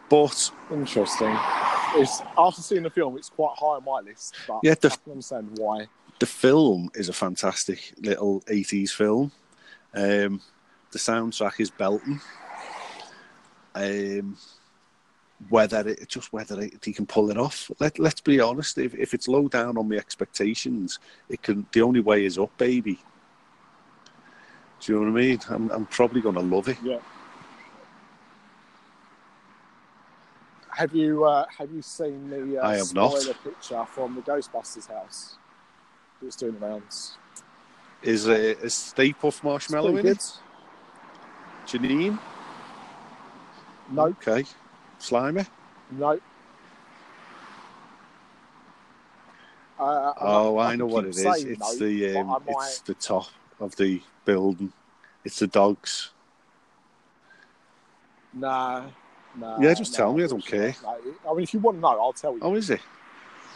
[0.09, 1.37] But Interesting.
[1.95, 4.95] It's after seeing the film, it's quite high on my list, but Yeah, the- I
[4.97, 5.87] can understand why.
[6.19, 9.31] the film is a fantastic little 80s film.
[9.93, 10.41] Um,
[10.91, 12.19] the soundtrack is belting.
[13.75, 14.37] Um,
[15.49, 17.71] whether it just whether it, he can pull it off.
[17.79, 18.77] Let Let's be honest.
[18.77, 20.99] If, if it's low down on the expectations,
[21.29, 21.65] it can.
[21.71, 22.99] The only way is up, baby.
[24.81, 25.39] Do you know what I mean?
[25.49, 26.77] I'm, I'm probably going to love it.
[26.83, 26.99] Yeah.
[30.69, 33.17] Have you uh, have you seen the uh, I have not.
[33.17, 35.37] spoiler picture from the Ghostbusters house?
[36.21, 37.17] It was doing the rounds.
[38.01, 40.17] Is uh, is Stay Puft Marshmallow in good.
[40.17, 40.31] it?
[41.67, 42.17] Janine?
[43.91, 44.45] No, Okay.
[45.01, 45.47] Slimer?
[45.91, 46.19] no.
[49.79, 51.17] Uh, Oh, I know what it is.
[51.17, 53.27] saying It's the um, I might- it's the top
[53.59, 54.71] of the building.
[55.25, 56.11] It's the dogs.
[58.33, 58.89] Nah,
[59.35, 59.59] nah.
[59.59, 60.75] Yeah, just nah, tell me, I don't unfortunately.
[60.83, 62.39] No, I mean, if you want to know, I'll tell you.
[62.41, 62.81] Oh, is it?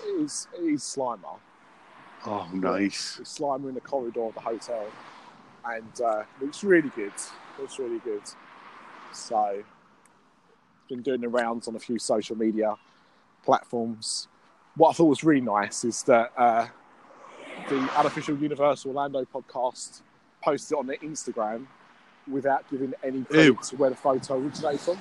[0.04, 1.38] He's it's Slimer.
[2.26, 3.20] Oh, nice.
[3.20, 4.88] It's Slimer in the corridor of the hotel,
[5.64, 7.14] and uh, looks really good.
[7.60, 8.24] Looks really good.
[9.14, 9.64] So,
[10.88, 12.76] been doing the rounds on a few social media
[13.44, 14.28] platforms.
[14.76, 16.68] What I thought was really nice is that uh,
[17.70, 20.02] the unofficial Universal Orlando podcast
[20.44, 21.66] posted it on their Instagram
[22.30, 24.98] without giving any credit to where the photo originated from.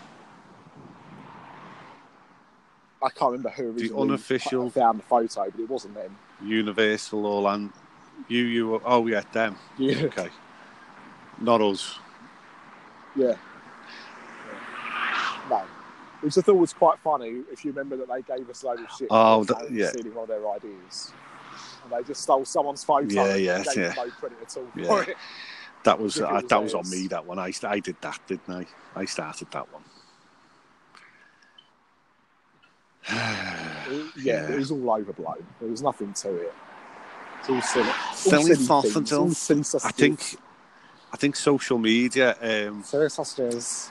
[3.02, 6.16] I can't remember who originally unofficial- found the photo, but it wasn't them.
[6.42, 7.72] Universal Orlando.
[8.28, 8.80] You, you.
[8.84, 9.56] Oh, yeah, them.
[9.76, 10.28] Yeah, Okay.
[11.40, 11.98] Not us.
[13.16, 13.34] yeah.
[16.24, 18.80] Which I thought was quite funny if you remember that they gave us a load
[18.80, 19.90] of shit Oh, that- yeah.
[19.90, 21.12] stealing one of their ideas.
[21.82, 23.92] And they just stole someone's photo Yeah, and yeah, gave yeah.
[23.94, 24.86] no credit at all Yeah.
[24.86, 25.16] for it.
[25.82, 27.08] That was uh, that was on me.
[27.08, 27.38] That one.
[27.38, 28.66] I I did that, didn't I?
[28.96, 29.82] I started that one.
[33.10, 34.50] Yeah, Yeah.
[34.52, 35.44] it was all overblown.
[35.60, 36.54] There was nothing to it.
[37.40, 37.92] It's all silly.
[38.14, 38.54] Silly silly
[38.90, 40.36] things, all silly I think,
[41.12, 42.34] I think social media.
[42.40, 43.90] Um, silly sausages.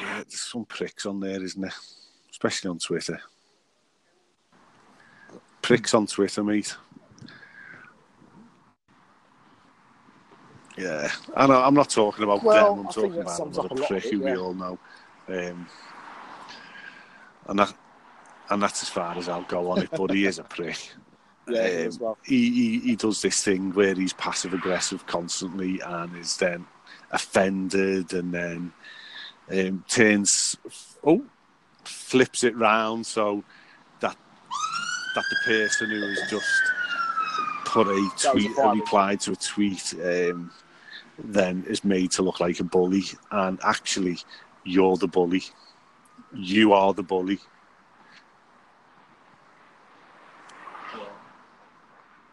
[0.00, 1.72] Yeah, there's some pricks on there, isn't there?
[2.30, 3.20] Especially on Twitter.
[5.62, 6.76] Pricks on Twitter, mate.
[10.78, 11.62] Yeah, I know.
[11.62, 12.80] I'm not talking about Well, them.
[12.84, 14.78] I'm I talking about sums up another a prick who we all know.
[15.28, 15.66] Um,
[17.46, 17.74] and that,
[18.50, 19.90] and that's as far as I'll go on it.
[19.90, 20.92] But he is a prick.
[21.48, 22.18] Yeah, Um, well.
[22.24, 26.66] he, he he does this thing where he's passive aggressive constantly and is then
[27.12, 28.72] offended and then
[29.50, 30.56] um, turns
[31.04, 31.22] oh
[31.84, 33.44] flips it round so
[34.00, 34.16] that
[35.14, 36.62] that the person who has just
[37.64, 40.50] put a tweet a reply to a tweet um,
[41.18, 44.18] then is made to look like a bully and actually
[44.64, 45.42] you're the bully
[46.34, 47.38] you are the bully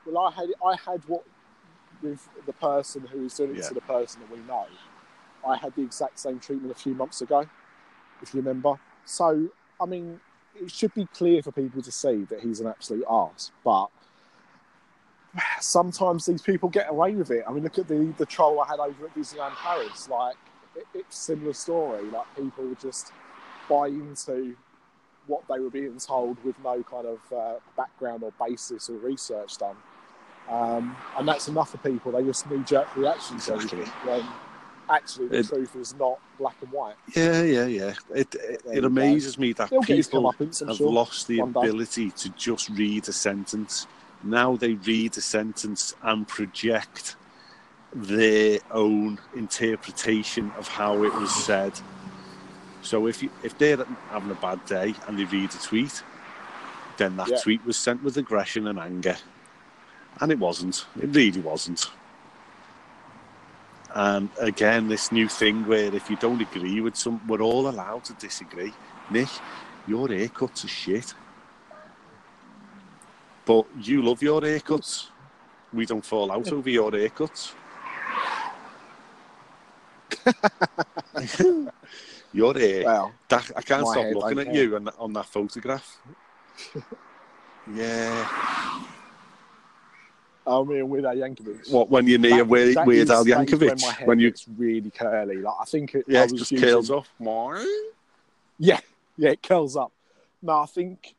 [0.05, 1.23] Well, I had I had what
[2.01, 3.67] with the person who is doing it Yeah.
[3.69, 4.67] to the person that we know.
[5.47, 7.45] I had the exact same treatment a few months ago,
[8.21, 8.79] if you remember.
[9.05, 9.49] So,
[9.81, 10.19] I mean,
[10.55, 13.51] it should be clear for people to see that he's an absolute arse.
[13.63, 13.87] But
[15.59, 17.43] sometimes these people get away with it.
[17.47, 20.07] I mean, look at the the troll I had over at Disneyland Paris.
[20.09, 20.35] Like,
[20.75, 22.03] it, it's a similar story.
[22.09, 23.11] Like, people just
[23.69, 24.55] buy into
[25.27, 29.57] what they were being told with no kind of uh, background or basis or research
[29.57, 29.75] done.
[30.49, 32.11] Um, and that's enough for people.
[32.11, 33.81] They just knee jerk reactions Exactly.
[33.81, 34.25] everything when
[34.89, 36.95] actually the It- truth is not black and white.
[37.15, 37.93] Yeah, yeah, yeah.
[38.13, 40.91] It it, it amazes me that people have sure.
[40.91, 41.41] lost the day.
[41.41, 43.87] ability to just read a sentence.
[44.23, 47.15] Now they read a sentence and project
[47.95, 51.73] their own interpretation of how it was said.
[52.81, 53.77] So if you, if they're
[54.09, 56.03] having a bad day and they read a tweet,
[56.97, 57.37] then that Yeah.
[57.39, 59.17] tweet was sent with aggression and anger,
[60.19, 60.85] and it wasn't.
[61.01, 61.89] It really wasn't.
[63.93, 68.03] And again, this new thing where if you don't agree with some, we're all allowed
[68.05, 68.73] to disagree.
[69.11, 69.29] Nick,
[69.87, 71.13] your haircuts are shit.
[73.45, 75.09] But you love your haircuts.
[75.71, 77.53] We don't fall out over your haircuts.
[82.33, 82.85] your hair.
[82.85, 84.55] Well, That, I can't stop looking at care.
[84.55, 85.99] you on, on that photograph.
[87.75, 88.83] yeah.
[90.45, 91.71] I mean, with our Yankovic.
[91.71, 93.81] What, when you're near That- Weird, that Weird Al Yankovic?
[93.99, 95.37] when When you, gets really curly.
[95.37, 97.09] Like I think it, yeah, I it just using- curls off.
[98.59, 98.79] Yeah,
[99.17, 99.91] yeah, it curls up.
[100.41, 101.15] No, I think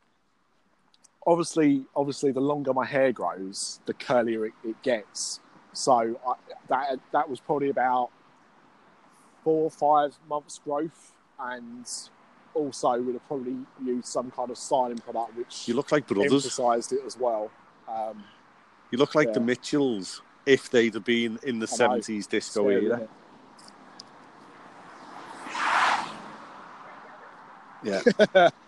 [1.26, 5.40] obviously, obviously, the longer my hair grows, the curlier it, it gets.
[5.72, 5.92] So
[6.26, 6.34] I,
[6.68, 8.10] that that was probably about
[9.42, 11.87] four or five months growth, and
[12.54, 16.32] also would have probably used some kind of styling product which You look like brothers.
[16.32, 17.50] emphasised it as well.
[17.88, 18.22] Um,
[18.90, 23.00] You look like the Mitchells if they'd have been in the 70s disco era.
[23.00, 23.08] innit?
[27.82, 28.48] Yeah.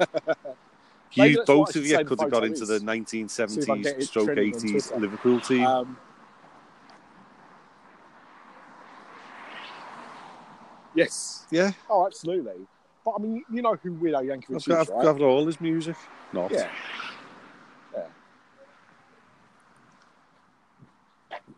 [1.16, 4.02] You both of you could have got into the See if I can get 1970s
[4.04, 5.66] stroke 80s Liverpool team.
[5.66, 5.96] Um,
[10.94, 11.46] yes.
[11.50, 12.66] yeah, Oh, absolutely.
[13.02, 15.46] But I mean, you know who Weird Al Yankovic I've is, got, I've got all
[15.46, 15.96] his music.
[16.32, 16.50] Not.
[16.50, 16.58] Yeah.
[16.58, 16.68] Yeah.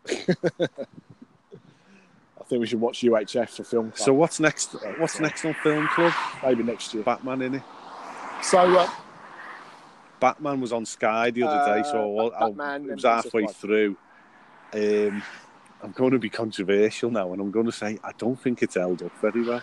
[2.39, 4.75] I think we should watch UHF for film club So what's next?
[4.97, 6.13] What's next on Film Club?
[6.43, 7.03] maybe next year.
[7.03, 7.63] Batman in it.
[8.41, 8.89] So uh,
[10.19, 13.95] Batman was on Sky the other day, so Uh, I'll, Batman it was halfway through.
[14.73, 15.21] Um,
[15.81, 18.75] I'm going to be controversial now, and I'm going to say I don't think it's
[18.75, 19.61] held up very well.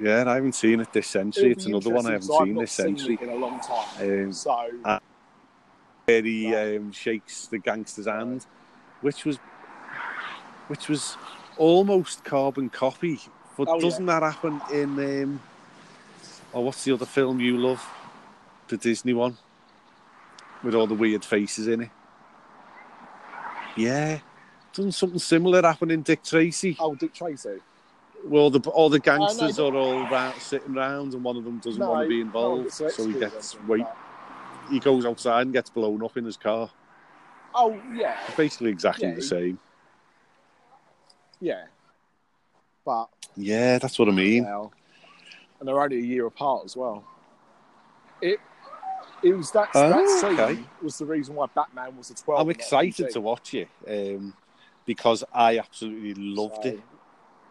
[0.00, 1.50] Yeah, I haven't seen it this century.
[1.50, 3.18] it'll It's another one I haven't seen this seen century.
[3.20, 4.24] in a long time.
[4.24, 5.00] Um, So
[6.04, 8.46] where he um, shakes the gangster's hand,
[9.00, 9.38] which was,
[10.68, 11.16] which was
[11.56, 13.20] almost carbon copy.
[13.56, 15.22] But Oh, doesn't that happen in?
[15.22, 15.40] Um,
[16.54, 17.86] oh, what's the other film you love?
[18.68, 19.36] The Disney one
[20.62, 21.90] with all the weird faces in it.
[23.76, 24.18] Yeah,
[24.72, 26.76] doesn't something similar happen in Dick Tracy?
[26.80, 27.58] oh, Dick Tracy.
[28.24, 31.58] Well, the all the Oh, no, gangsters are all sitting round, and one of them
[31.58, 33.80] doesn't No, want to be involved, it's so he gets I think, wait.
[33.80, 33.96] but-
[34.70, 36.70] He goes outside and gets blown up in his car.
[37.54, 39.58] Oh yeah, Basically, exactly Yeah, the same.
[41.40, 41.64] yeah.
[42.84, 44.44] But Yeah, that's what I mean.
[44.44, 44.70] and
[45.68, 47.04] they're only a year apart as well.
[48.20, 48.40] It
[49.22, 50.64] it was that Oh, that scene okay.
[50.82, 52.40] was the reason why Batman was a twelve.
[52.40, 54.34] I'm excited to watch it um,
[54.86, 56.80] because I absolutely loved it.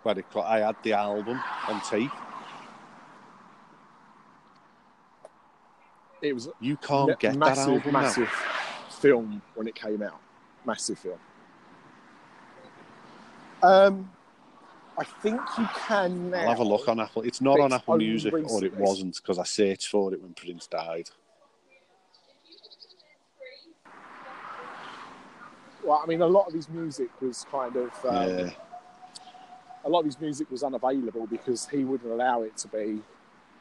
[0.04, 2.10] When it, I had the album on tape.
[6.22, 8.90] It was You can't get massive, that album massive now.
[8.90, 10.20] film when it came out.
[10.66, 11.20] Massive film.
[13.64, 14.10] Um,
[14.98, 16.38] I think you can now.
[16.42, 17.22] I'll have a look on Apple.
[17.24, 20.22] It's not But on Apple only Music, or it wasn't because I searched for it
[20.22, 21.10] when Prince died.
[25.84, 27.90] Well, I mean, a lot of his music was kind of.
[28.06, 28.50] Um, yeah,
[29.84, 33.02] A lot of his music was unavailable because he wouldn't allow it to be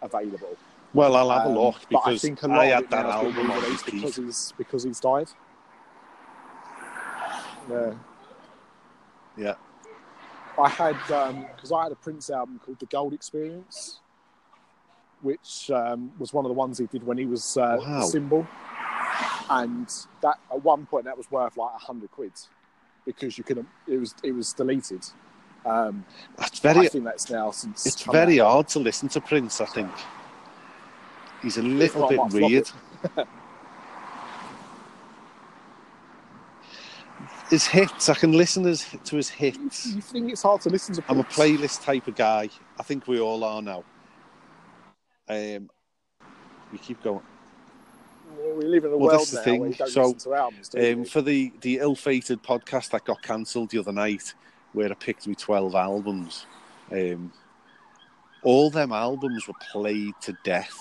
[0.02, 0.56] available.
[0.92, 2.90] Well, I'll have Um, a look but I because think a I, lot of had
[2.90, 5.28] that now has been album on re-released because he's because he's died.
[7.70, 7.94] Yeah.
[9.36, 9.54] Yeah,
[10.58, 10.96] I had
[11.54, 14.00] because I had a Prince album called The Gold Experience,
[15.22, 18.00] which um, was one of the ones he did when he was uh, Wow.
[18.02, 18.46] symbol,
[19.48, 19.88] and
[20.20, 22.32] that at one point that was worth like a hundred quid
[23.06, 23.68] because you couldn't.
[23.86, 25.06] it was it was deleted.
[25.64, 26.04] Um,
[26.38, 29.60] it's I very think that's now since it's very hard to listen to Prince.
[29.60, 29.90] I think
[31.42, 32.70] he's a little bit weird.
[37.50, 39.86] his hits, I can listen to his hits.
[39.86, 41.04] You think it's hard to listen to?
[41.08, 42.48] I'm a playlist type of guy.
[42.78, 43.84] I think we all are now.
[45.28, 45.68] Um,
[46.72, 47.20] we keep going.
[48.36, 49.60] Well, we live in a Well, world that's the now thing.
[49.60, 50.70] where you don't So, albums.
[50.76, 54.34] Um, for the the ill-fated podcast that got cancelled the other night,
[54.72, 56.46] where I picked me twelve albums,
[56.92, 57.32] um,
[58.42, 60.76] all them albums were played to death.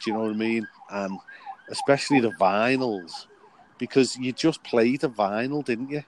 [0.00, 0.68] Do you know what I mean?
[0.90, 1.18] And
[1.68, 3.26] especially the vinyls,
[3.78, 6.02] because you just played a vinyl, didn't you?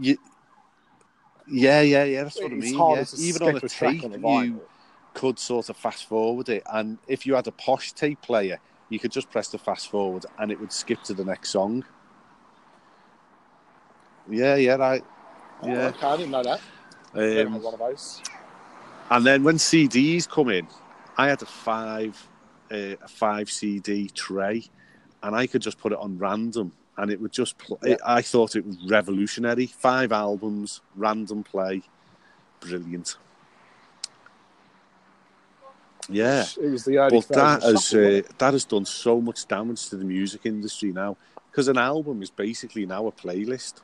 [0.00, 0.18] You,
[1.46, 2.22] yeah, yeah, yeah.
[2.24, 2.74] That's what I mean.
[2.90, 3.04] Yeah.
[3.18, 4.62] Even on a tape, on a you
[5.14, 6.62] could sort of fast forward it.
[6.72, 10.26] And if you had a posh tape player, you could just press the fast forward
[10.38, 11.84] and it would skip to the next song.
[14.28, 15.04] Yeah, yeah, right.
[15.62, 15.88] Oh, Yeah.
[15.88, 16.60] okay, I didn't know that.
[17.14, 18.22] I Um, one of those.
[19.10, 20.66] and then when CDs come in,
[21.22, 22.28] I had a five,
[22.72, 24.64] uh, a five CD tray,
[25.22, 27.78] and I could just put it on random, and it would just play.
[27.90, 27.96] Yeah.
[28.04, 29.66] I thought it was revolutionary.
[29.66, 31.82] Five albums, random play,
[32.58, 33.18] brilliant.
[36.08, 36.44] Yeah.
[36.60, 40.04] It was the but that has uh, that has done so much damage to the
[40.04, 41.16] music industry now
[41.48, 43.74] because an album is basically now a playlist.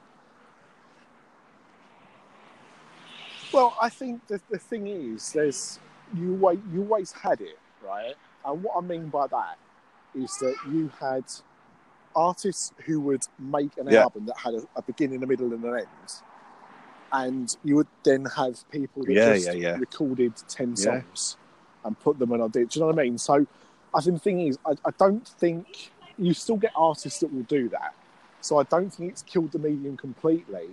[3.53, 5.79] Well, I think the, the thing is, there's
[6.15, 8.15] you wait, you always had it, right?
[8.45, 9.57] And what I mean by that
[10.15, 11.25] is that you had
[12.17, 14.03] artists who would make an Yeah.
[14.03, 15.87] album that had a, a beginning, a middle, and an end,
[17.13, 19.77] and you would then have people that Yeah, just yeah, yeah.
[19.79, 21.37] recorded ten songs
[21.85, 22.49] and put them in a.
[22.49, 23.19] Do you know what I mean?
[23.19, 23.47] So,
[23.95, 27.45] I think the thing is, I, I don't think you still get artists that will
[27.45, 27.95] do that.
[28.41, 30.69] So I don't think it's killed the medium completely.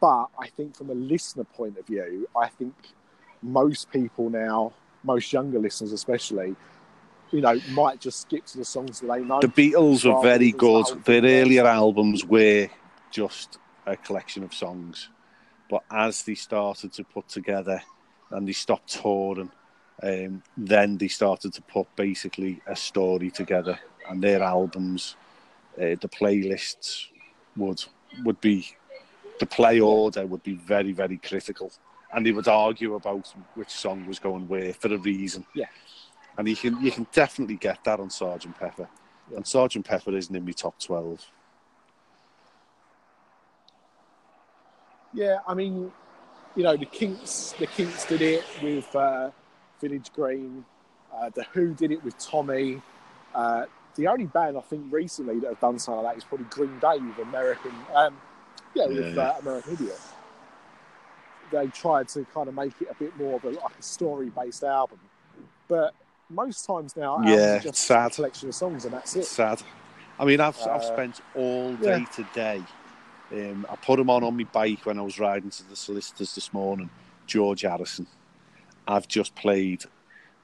[0.00, 2.74] But I think from a listener point of view, I think
[3.44, 6.56] most people now, most younger listeners especially,
[7.30, 9.40] you know, might just skip to the songs that they know.
[9.40, 10.86] The Beatles were very good.
[11.04, 12.68] the Their earlier albums were
[13.10, 15.10] just a collection of songs,
[15.70, 17.82] but as they started to put together
[18.30, 19.50] and they stopped touring,
[20.02, 23.78] um, then they started to put basically a story together,
[24.08, 25.16] and their albums,
[25.76, 27.06] uh, the playlists
[27.56, 27.84] would
[28.24, 28.74] would be
[29.40, 31.70] the play order would be very very critical,
[32.14, 35.44] and they would argue about which song was going where for a reason.
[35.54, 35.66] Yeah.
[36.38, 38.88] and you can you can definitely get that on Sergeant Pepper,
[39.30, 39.36] Yeah.
[39.38, 41.24] and Sergeant Pepper isn't in my top twelve.
[45.12, 45.92] Yeah, I mean,
[46.56, 49.30] you know, the Kinks, the Kinks did it with uh,
[49.80, 50.64] Village Green.
[51.14, 52.82] Uh, the Who did it with Tommy.
[53.32, 56.46] Uh, the only band I think recently that have done something like that is probably
[56.50, 58.16] Green Day with American, um,
[58.74, 59.22] yeah, with Yeah.
[59.22, 60.00] uh, American Idiot.
[61.50, 64.64] They tried to kind of make it a bit more of a, like a story-based
[64.64, 64.98] album,
[65.68, 65.94] but
[66.30, 68.12] most times now, Yeah, just sad.
[68.12, 69.24] a collection of songs and that's it.
[69.24, 69.62] sad.
[70.18, 71.98] I mean, I've I've Uh, spent all yeah.
[71.98, 72.62] day today.
[73.32, 76.34] Um, I put him on on my bike when I was riding to the solicitors
[76.34, 76.90] this morning.
[77.26, 78.06] George Harrison.
[78.86, 79.82] I've just played.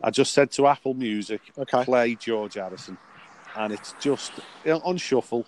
[0.03, 1.85] I just said to Apple Music, Okay.
[1.85, 2.97] play George Harrison,
[3.55, 4.33] and it's just
[4.67, 5.47] on shuffle.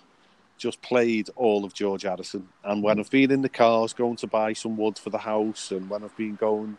[0.57, 2.47] Just played all of George Harrison.
[2.63, 5.71] and when I've been in the cars going to buy some wood for the house,
[5.71, 6.77] and when I've been going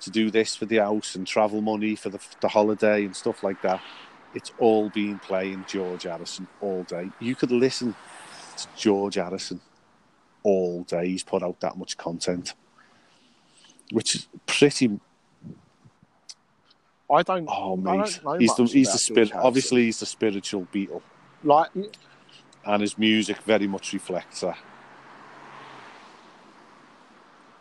[0.00, 3.42] to do this for the house and travel money for the, the holiday and stuff
[3.42, 3.80] like that,
[4.34, 7.10] it's all been playing George Harrison all day.
[7.20, 7.94] You could listen
[8.56, 9.60] to George Harrison
[10.42, 11.08] all day.
[11.08, 12.54] He's put out that much content,
[13.92, 14.98] which is pretty.
[17.10, 17.48] I don't.
[17.50, 19.32] Oh, mate, don't know he's the he's the spirit.
[19.34, 21.02] Obviously, he's the spiritual Beatle,
[21.42, 21.70] like
[22.66, 24.58] and his music very much reflects that.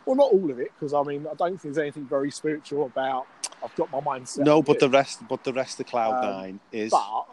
[0.06, 2.86] Well, not all of it, because I mean, I don't think there's anything very spiritual
[2.86, 3.26] about
[3.64, 4.46] I've got my mind set.
[4.46, 4.80] no, but you.
[4.82, 7.26] the rest, but the rest of Cloud Um, Nine is, but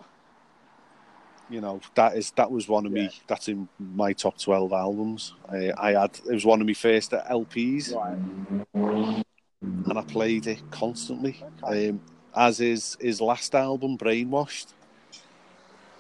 [1.49, 3.05] you know, that is that was one of Yeah.
[3.09, 3.11] me.
[3.27, 5.35] That's in my top twelve albums.
[5.49, 8.18] I, I had it was one of my first LPs, right,
[9.87, 11.43] and I played it constantly.
[11.64, 11.89] Okay.
[11.91, 12.01] Um,
[12.37, 14.68] as is his last album, Brainwashed,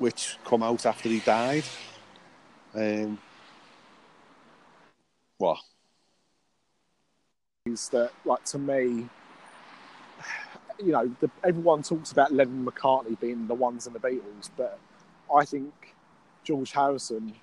[0.00, 1.64] which come out after he died.
[2.74, 3.18] Um,
[5.38, 5.58] what?
[7.66, 9.06] is that like to me,
[10.78, 14.78] you know, the, everyone talks about Lennon McCartney being the ones in the Beatles, but
[15.34, 15.72] I think
[16.44, 17.34] George Harrison.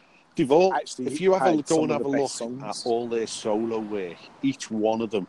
[0.76, 2.64] Actually if you have a go and have a look songs.
[2.64, 5.28] at all their solo work, each one of them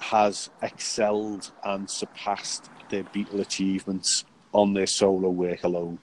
[0.00, 5.98] has excelled and surpassed their Beatle achievements on their solo work alone.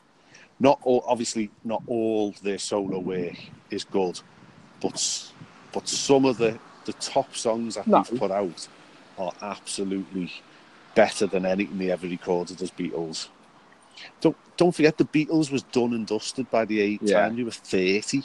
[0.60, 3.36] Not all, obviously, not all their solo work
[3.70, 4.20] is good,
[4.82, 5.32] but
[5.74, 8.04] but some of the the top songs that No.
[8.04, 8.68] they've put out
[9.18, 10.32] are absolutely
[10.94, 13.28] better than anything they ever recorded as Beatles.
[14.22, 17.24] Don't don't forget the Beatles was done and dusted by the age Yeah.
[17.28, 18.24] time you were thirty.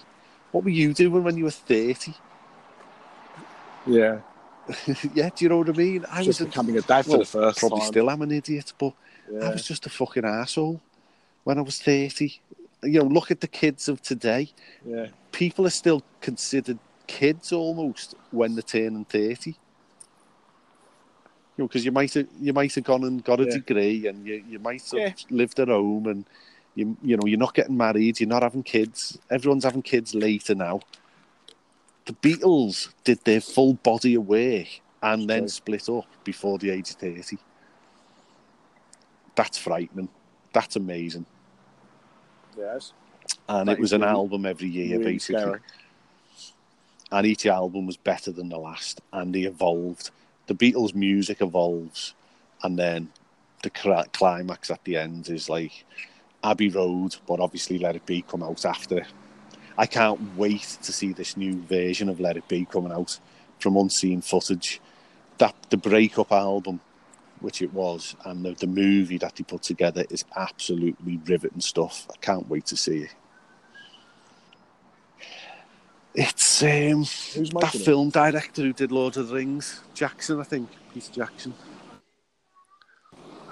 [0.53, 2.15] What were you doing when you were thirty?
[3.87, 4.19] Yeah,
[5.15, 6.05] yeah, do you know what I mean?
[6.11, 7.89] I just was becoming a dad for the first probably time.
[7.89, 8.93] still am an idiot, but
[9.43, 10.81] I was just a fucking asshole
[11.45, 12.41] when I was thirty.
[12.83, 14.49] You know, look at the kids of today.
[14.85, 19.51] yeah, People are still considered kids almost when they're turning thirty.
[21.57, 23.51] You know, because you might have you might have gone and got a Yeah.
[23.51, 25.13] degree, and you you might have Yeah.
[25.31, 26.25] lived at home, and
[26.75, 29.19] you you know you're not getting married, you're not having kids.
[29.31, 30.81] Everyone's having kids later now.
[32.07, 34.69] The Beatles did their full body of work
[35.03, 37.39] and then split up before the age of thirty.
[39.35, 40.09] That's frightening.
[40.53, 41.27] That's amazing.
[42.57, 42.93] yes.
[43.49, 45.41] And That it was an really- album every year, Really basically.
[45.43, 45.61] scary.
[47.13, 50.11] and each album was better than the last, and they evolved.
[50.47, 52.15] The Beatles' music evolves,
[52.63, 53.11] and then
[53.63, 55.85] the climax at the end is like
[56.45, 58.99] Abbey Road, but obviously Let It Be come out after.
[58.99, 59.07] it.
[59.77, 63.19] I can't wait to see this new version of Let It Be coming out
[63.59, 64.81] from unseen footage.
[65.39, 66.81] That the breakup album,
[67.41, 72.07] which it was, and the, the movie that he put together is absolutely riveting stuff.
[72.13, 73.15] I can't wait to see it.
[76.15, 77.83] It's um, Who's that it?
[77.83, 81.55] film director who did Lord of the Rings, Jackson, I think, Peter Jackson.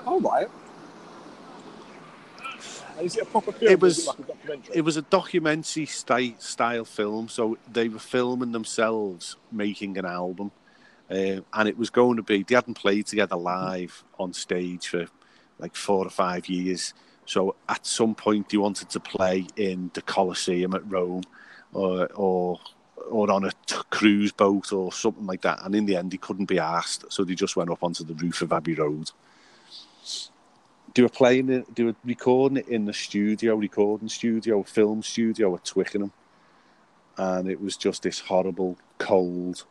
[0.04, 0.48] All right.
[2.96, 3.70] And is it a proper film?
[3.72, 4.74] It was- like a documentary.
[4.76, 10.50] It was a documentary style film, so they were filming themselves making an album,
[11.10, 12.42] uh, and it was going to be.
[12.42, 15.06] They hadn't played together live on stage for
[15.58, 16.94] like four or five years,
[17.24, 21.24] so at some point they wanted to play in the Colosseum at Rome,
[21.72, 22.60] or or
[23.10, 25.64] or on a t- cruise boat or something like that.
[25.64, 28.14] And in the end, they couldn't be asked, so they just went up onto the
[28.14, 29.10] roof of Abbey Road.
[30.94, 35.54] They were playing it, they were recording it in the studio, recording studio, film studio
[35.54, 36.12] at Twickenham.
[37.16, 39.64] And it was just this horrible, cold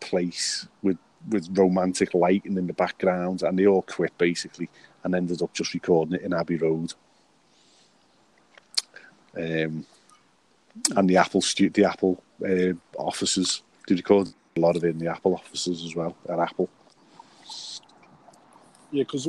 [0.00, 0.98] place with,
[1.30, 3.42] with romantic lighting in the background.
[3.42, 4.68] And they all quit basically
[5.04, 6.92] and ended up just recording it in Abbey Road.
[9.36, 9.84] Um,
[10.96, 14.98] and the Apple stu- the Apple uh, offices, they record a lot of it in
[14.98, 16.68] the Apple offices as well at Apple.
[18.90, 19.28] yeah, because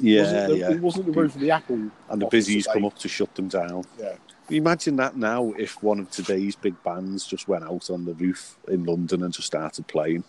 [0.00, 0.70] Yeah, wasn't yeah.
[0.72, 1.90] it wasn't the roof of the Apple.
[2.10, 3.84] And the busies come up to shut them down.
[3.98, 4.16] Yeah.
[4.50, 8.56] Imagine that now if one of today's big bands just went out on the roof
[8.68, 10.22] in London and just started playing.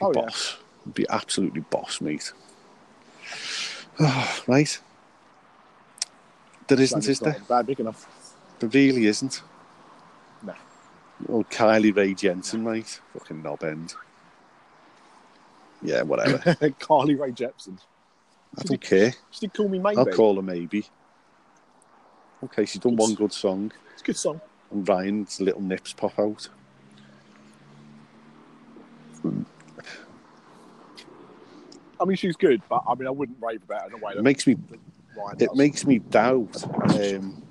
[0.00, 0.22] Oh, yeah.
[0.22, 0.56] boss.
[0.94, 2.32] Be absolutely boss, mate.
[4.46, 4.80] right.
[6.68, 7.36] There isn't, is there?
[7.48, 8.06] bad big enough.
[8.60, 9.42] There really isn't.
[10.42, 10.54] No.
[11.28, 13.00] Oh, Kylie Ray Jensen, mate.
[13.12, 13.94] Fucking knob end.
[15.82, 16.56] Yeah, whatever.
[16.78, 17.78] Carly Rae Jepsen.
[18.58, 19.12] I don't care.
[19.30, 19.96] She did call me maybe.
[19.96, 20.86] I'll call her maybe.
[22.44, 23.72] Okay, she's done one good song.
[23.92, 24.40] It's a good song.
[24.70, 26.48] and Ryan's little nips pop out.
[32.00, 34.12] I mean, she's good, but I mean, I wouldn't rave about her in a way
[34.12, 34.56] It that makes me
[35.38, 37.42] it makes me doubt um,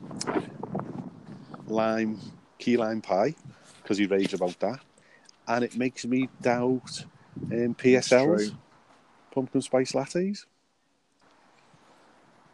[1.67, 2.19] lime
[2.57, 3.35] key lime pie
[3.81, 4.79] because he raves about that,
[5.47, 7.05] and it makes me doubt
[7.51, 8.55] um, PSLs
[9.31, 10.45] pumpkin spice lattes.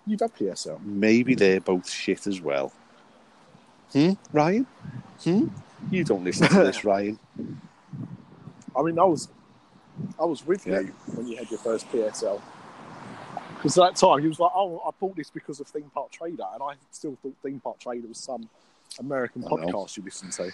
[0.07, 0.79] You've had PSL.
[0.83, 2.71] Maybe they're both shit as well.
[3.91, 4.67] Hmm, Ryan?
[5.23, 5.47] Hmm.
[5.91, 7.19] You don't listen to this, Ryan.
[8.75, 9.29] I mean, I was,
[10.19, 10.81] I was with Yeah.
[10.81, 12.41] you when you had your first PSL.
[13.55, 16.11] Because at that time, he was like, "Oh, I bought this because of Theme Park
[16.11, 18.47] Trader," and I still thought Theme Park Trader was some
[18.99, 19.55] American I know.
[19.55, 20.51] podcast you listened to.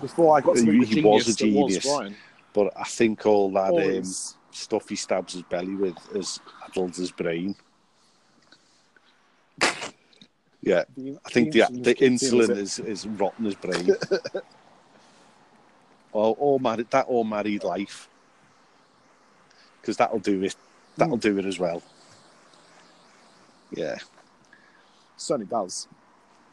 [0.00, 1.84] before I got to He- meet he was a genius.
[1.84, 2.16] was Brian.
[2.52, 4.34] But I think all that um, Always.
[4.54, 7.54] Stuff he stabs his belly with has addled his brain.
[10.62, 10.84] Yeah,
[11.26, 13.90] I think the insulin the insulin is is, is rotten his brain.
[16.12, 18.08] or, or married that or married life,
[19.80, 20.56] because that'll do it.
[20.96, 21.82] That'll do it as well.
[23.72, 23.96] Yeah,
[25.16, 25.88] certainly does.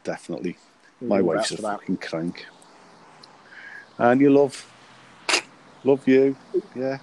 [0.04, 0.56] definitely.
[1.00, 1.62] My wife's a that.
[1.62, 2.46] fucking crank.
[3.98, 4.66] And you love,
[5.84, 6.36] love you.
[6.74, 6.98] Yeah,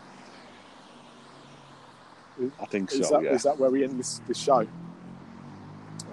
[2.60, 3.16] I think Is, so.
[3.16, 3.32] that, yeah.
[3.32, 4.68] is that where we end this, this show?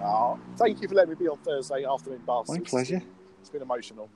[0.01, 2.49] Oh, thank you for letting me be on Thursday afternoon, Bars.
[2.49, 3.01] My pleasure.
[3.39, 4.09] It's been emotional.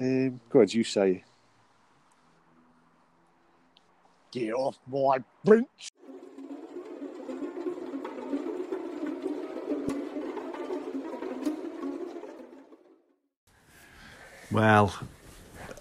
[0.00, 1.24] Um, go ahead, you say.
[4.30, 5.90] Get off my bench.
[14.52, 14.94] Well,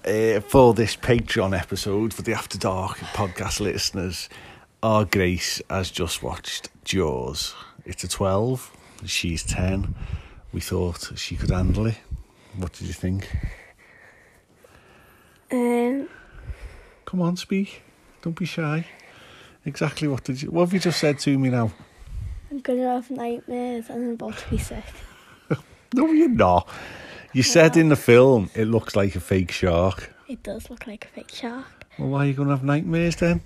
[0.05, 4.29] uh, for this Patreon episode for the After Dark podcast listeners,
[4.81, 7.53] our Grace has just watched Jaws.
[7.85, 8.71] It's a 12,
[9.05, 9.95] she's 10.
[10.53, 11.97] We thought she could handle it.
[12.55, 13.29] What did you think?
[15.51, 16.07] Um,
[17.05, 17.81] Come on, speak.
[18.21, 18.85] Don't be shy.
[19.65, 20.49] Exactly what did you?
[20.51, 21.71] What have you just said to me now?
[22.49, 24.83] I'm gonna have nightmares and I'm about to be sick.
[25.91, 26.69] No, you're not.
[27.33, 30.13] You said in the film it looks like a fake shark.
[30.27, 31.65] It does look like a fake shark
[31.97, 33.41] Well, why are you going to have nightmares then?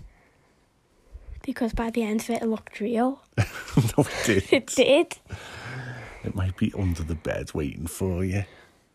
[1.44, 3.22] Because by the end of it, it looked real.
[3.38, 3.44] no,
[4.04, 4.44] it did.
[4.54, 5.18] It did.
[6.24, 8.46] It might be under the bed waiting for you.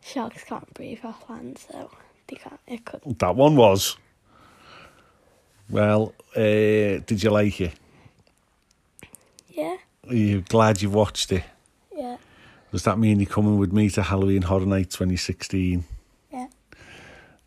[0.03, 1.91] Sharks can't breathe off land, so
[2.27, 2.59] they can't.
[2.67, 3.03] It could.
[3.19, 3.97] That one was.
[5.71, 6.41] Well, uh,
[7.07, 7.75] did you like it?
[9.51, 9.77] Yeah,
[10.09, 11.43] Are you glad you watched it?
[11.95, 12.17] yeah,
[12.73, 15.85] Does that mean you're coming with me to Halloween Horror Night 2016?
[16.33, 16.47] yeah.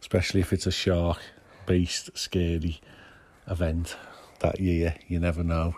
[0.02, 1.20] Especially if it's a shark
[1.66, 2.82] based scary
[3.48, 3.96] event
[4.42, 4.96] that year.
[5.08, 5.76] You never know.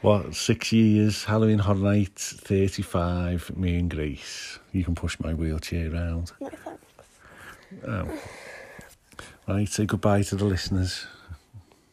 [0.00, 4.58] What, six years, Halloween Horror Night 35, me and Grace.
[4.72, 6.32] You can push my wheelchair around.
[6.40, 6.84] No thanks.
[7.86, 8.08] Oh.
[9.48, 11.06] Right, say goodbye to the listeners.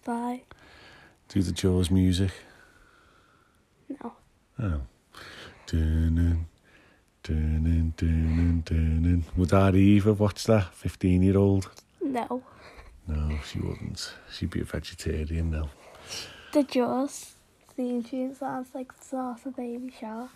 [0.04, 0.42] Bye.
[1.30, 2.32] Do the Jaws music.
[3.90, 4.14] No.
[4.60, 4.82] Oh.
[5.66, 6.46] Dun-dun,
[7.24, 9.24] dun-dun, dun-dun, dun-dun.
[9.36, 10.74] Would our Eve have watched that?
[10.76, 11.72] 15 year old?
[12.02, 12.44] No.
[13.08, 14.14] No, she wouldn't.
[14.32, 15.70] She'd be a vegetarian now.
[16.52, 17.34] The Jaws
[17.76, 20.30] theme tune sounds like the start of Baby Shark.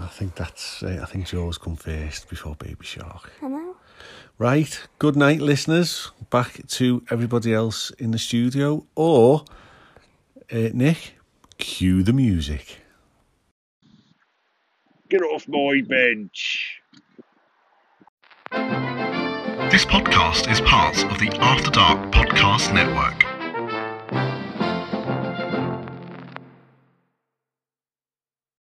[0.00, 0.82] I think that's.
[0.82, 3.30] Uh, I think Jaws come first before Baby Shark.
[3.42, 3.76] I know.
[4.38, 4.80] Right.
[4.98, 6.10] Good night, listeners.
[6.30, 8.86] Back to everybody else in the studio.
[8.96, 9.44] Or,
[10.50, 11.14] uh, Nick,
[11.58, 12.78] cue the music.
[15.10, 16.80] Get off my bench.
[19.70, 23.33] This podcast is part of the After Dark Podcast Network.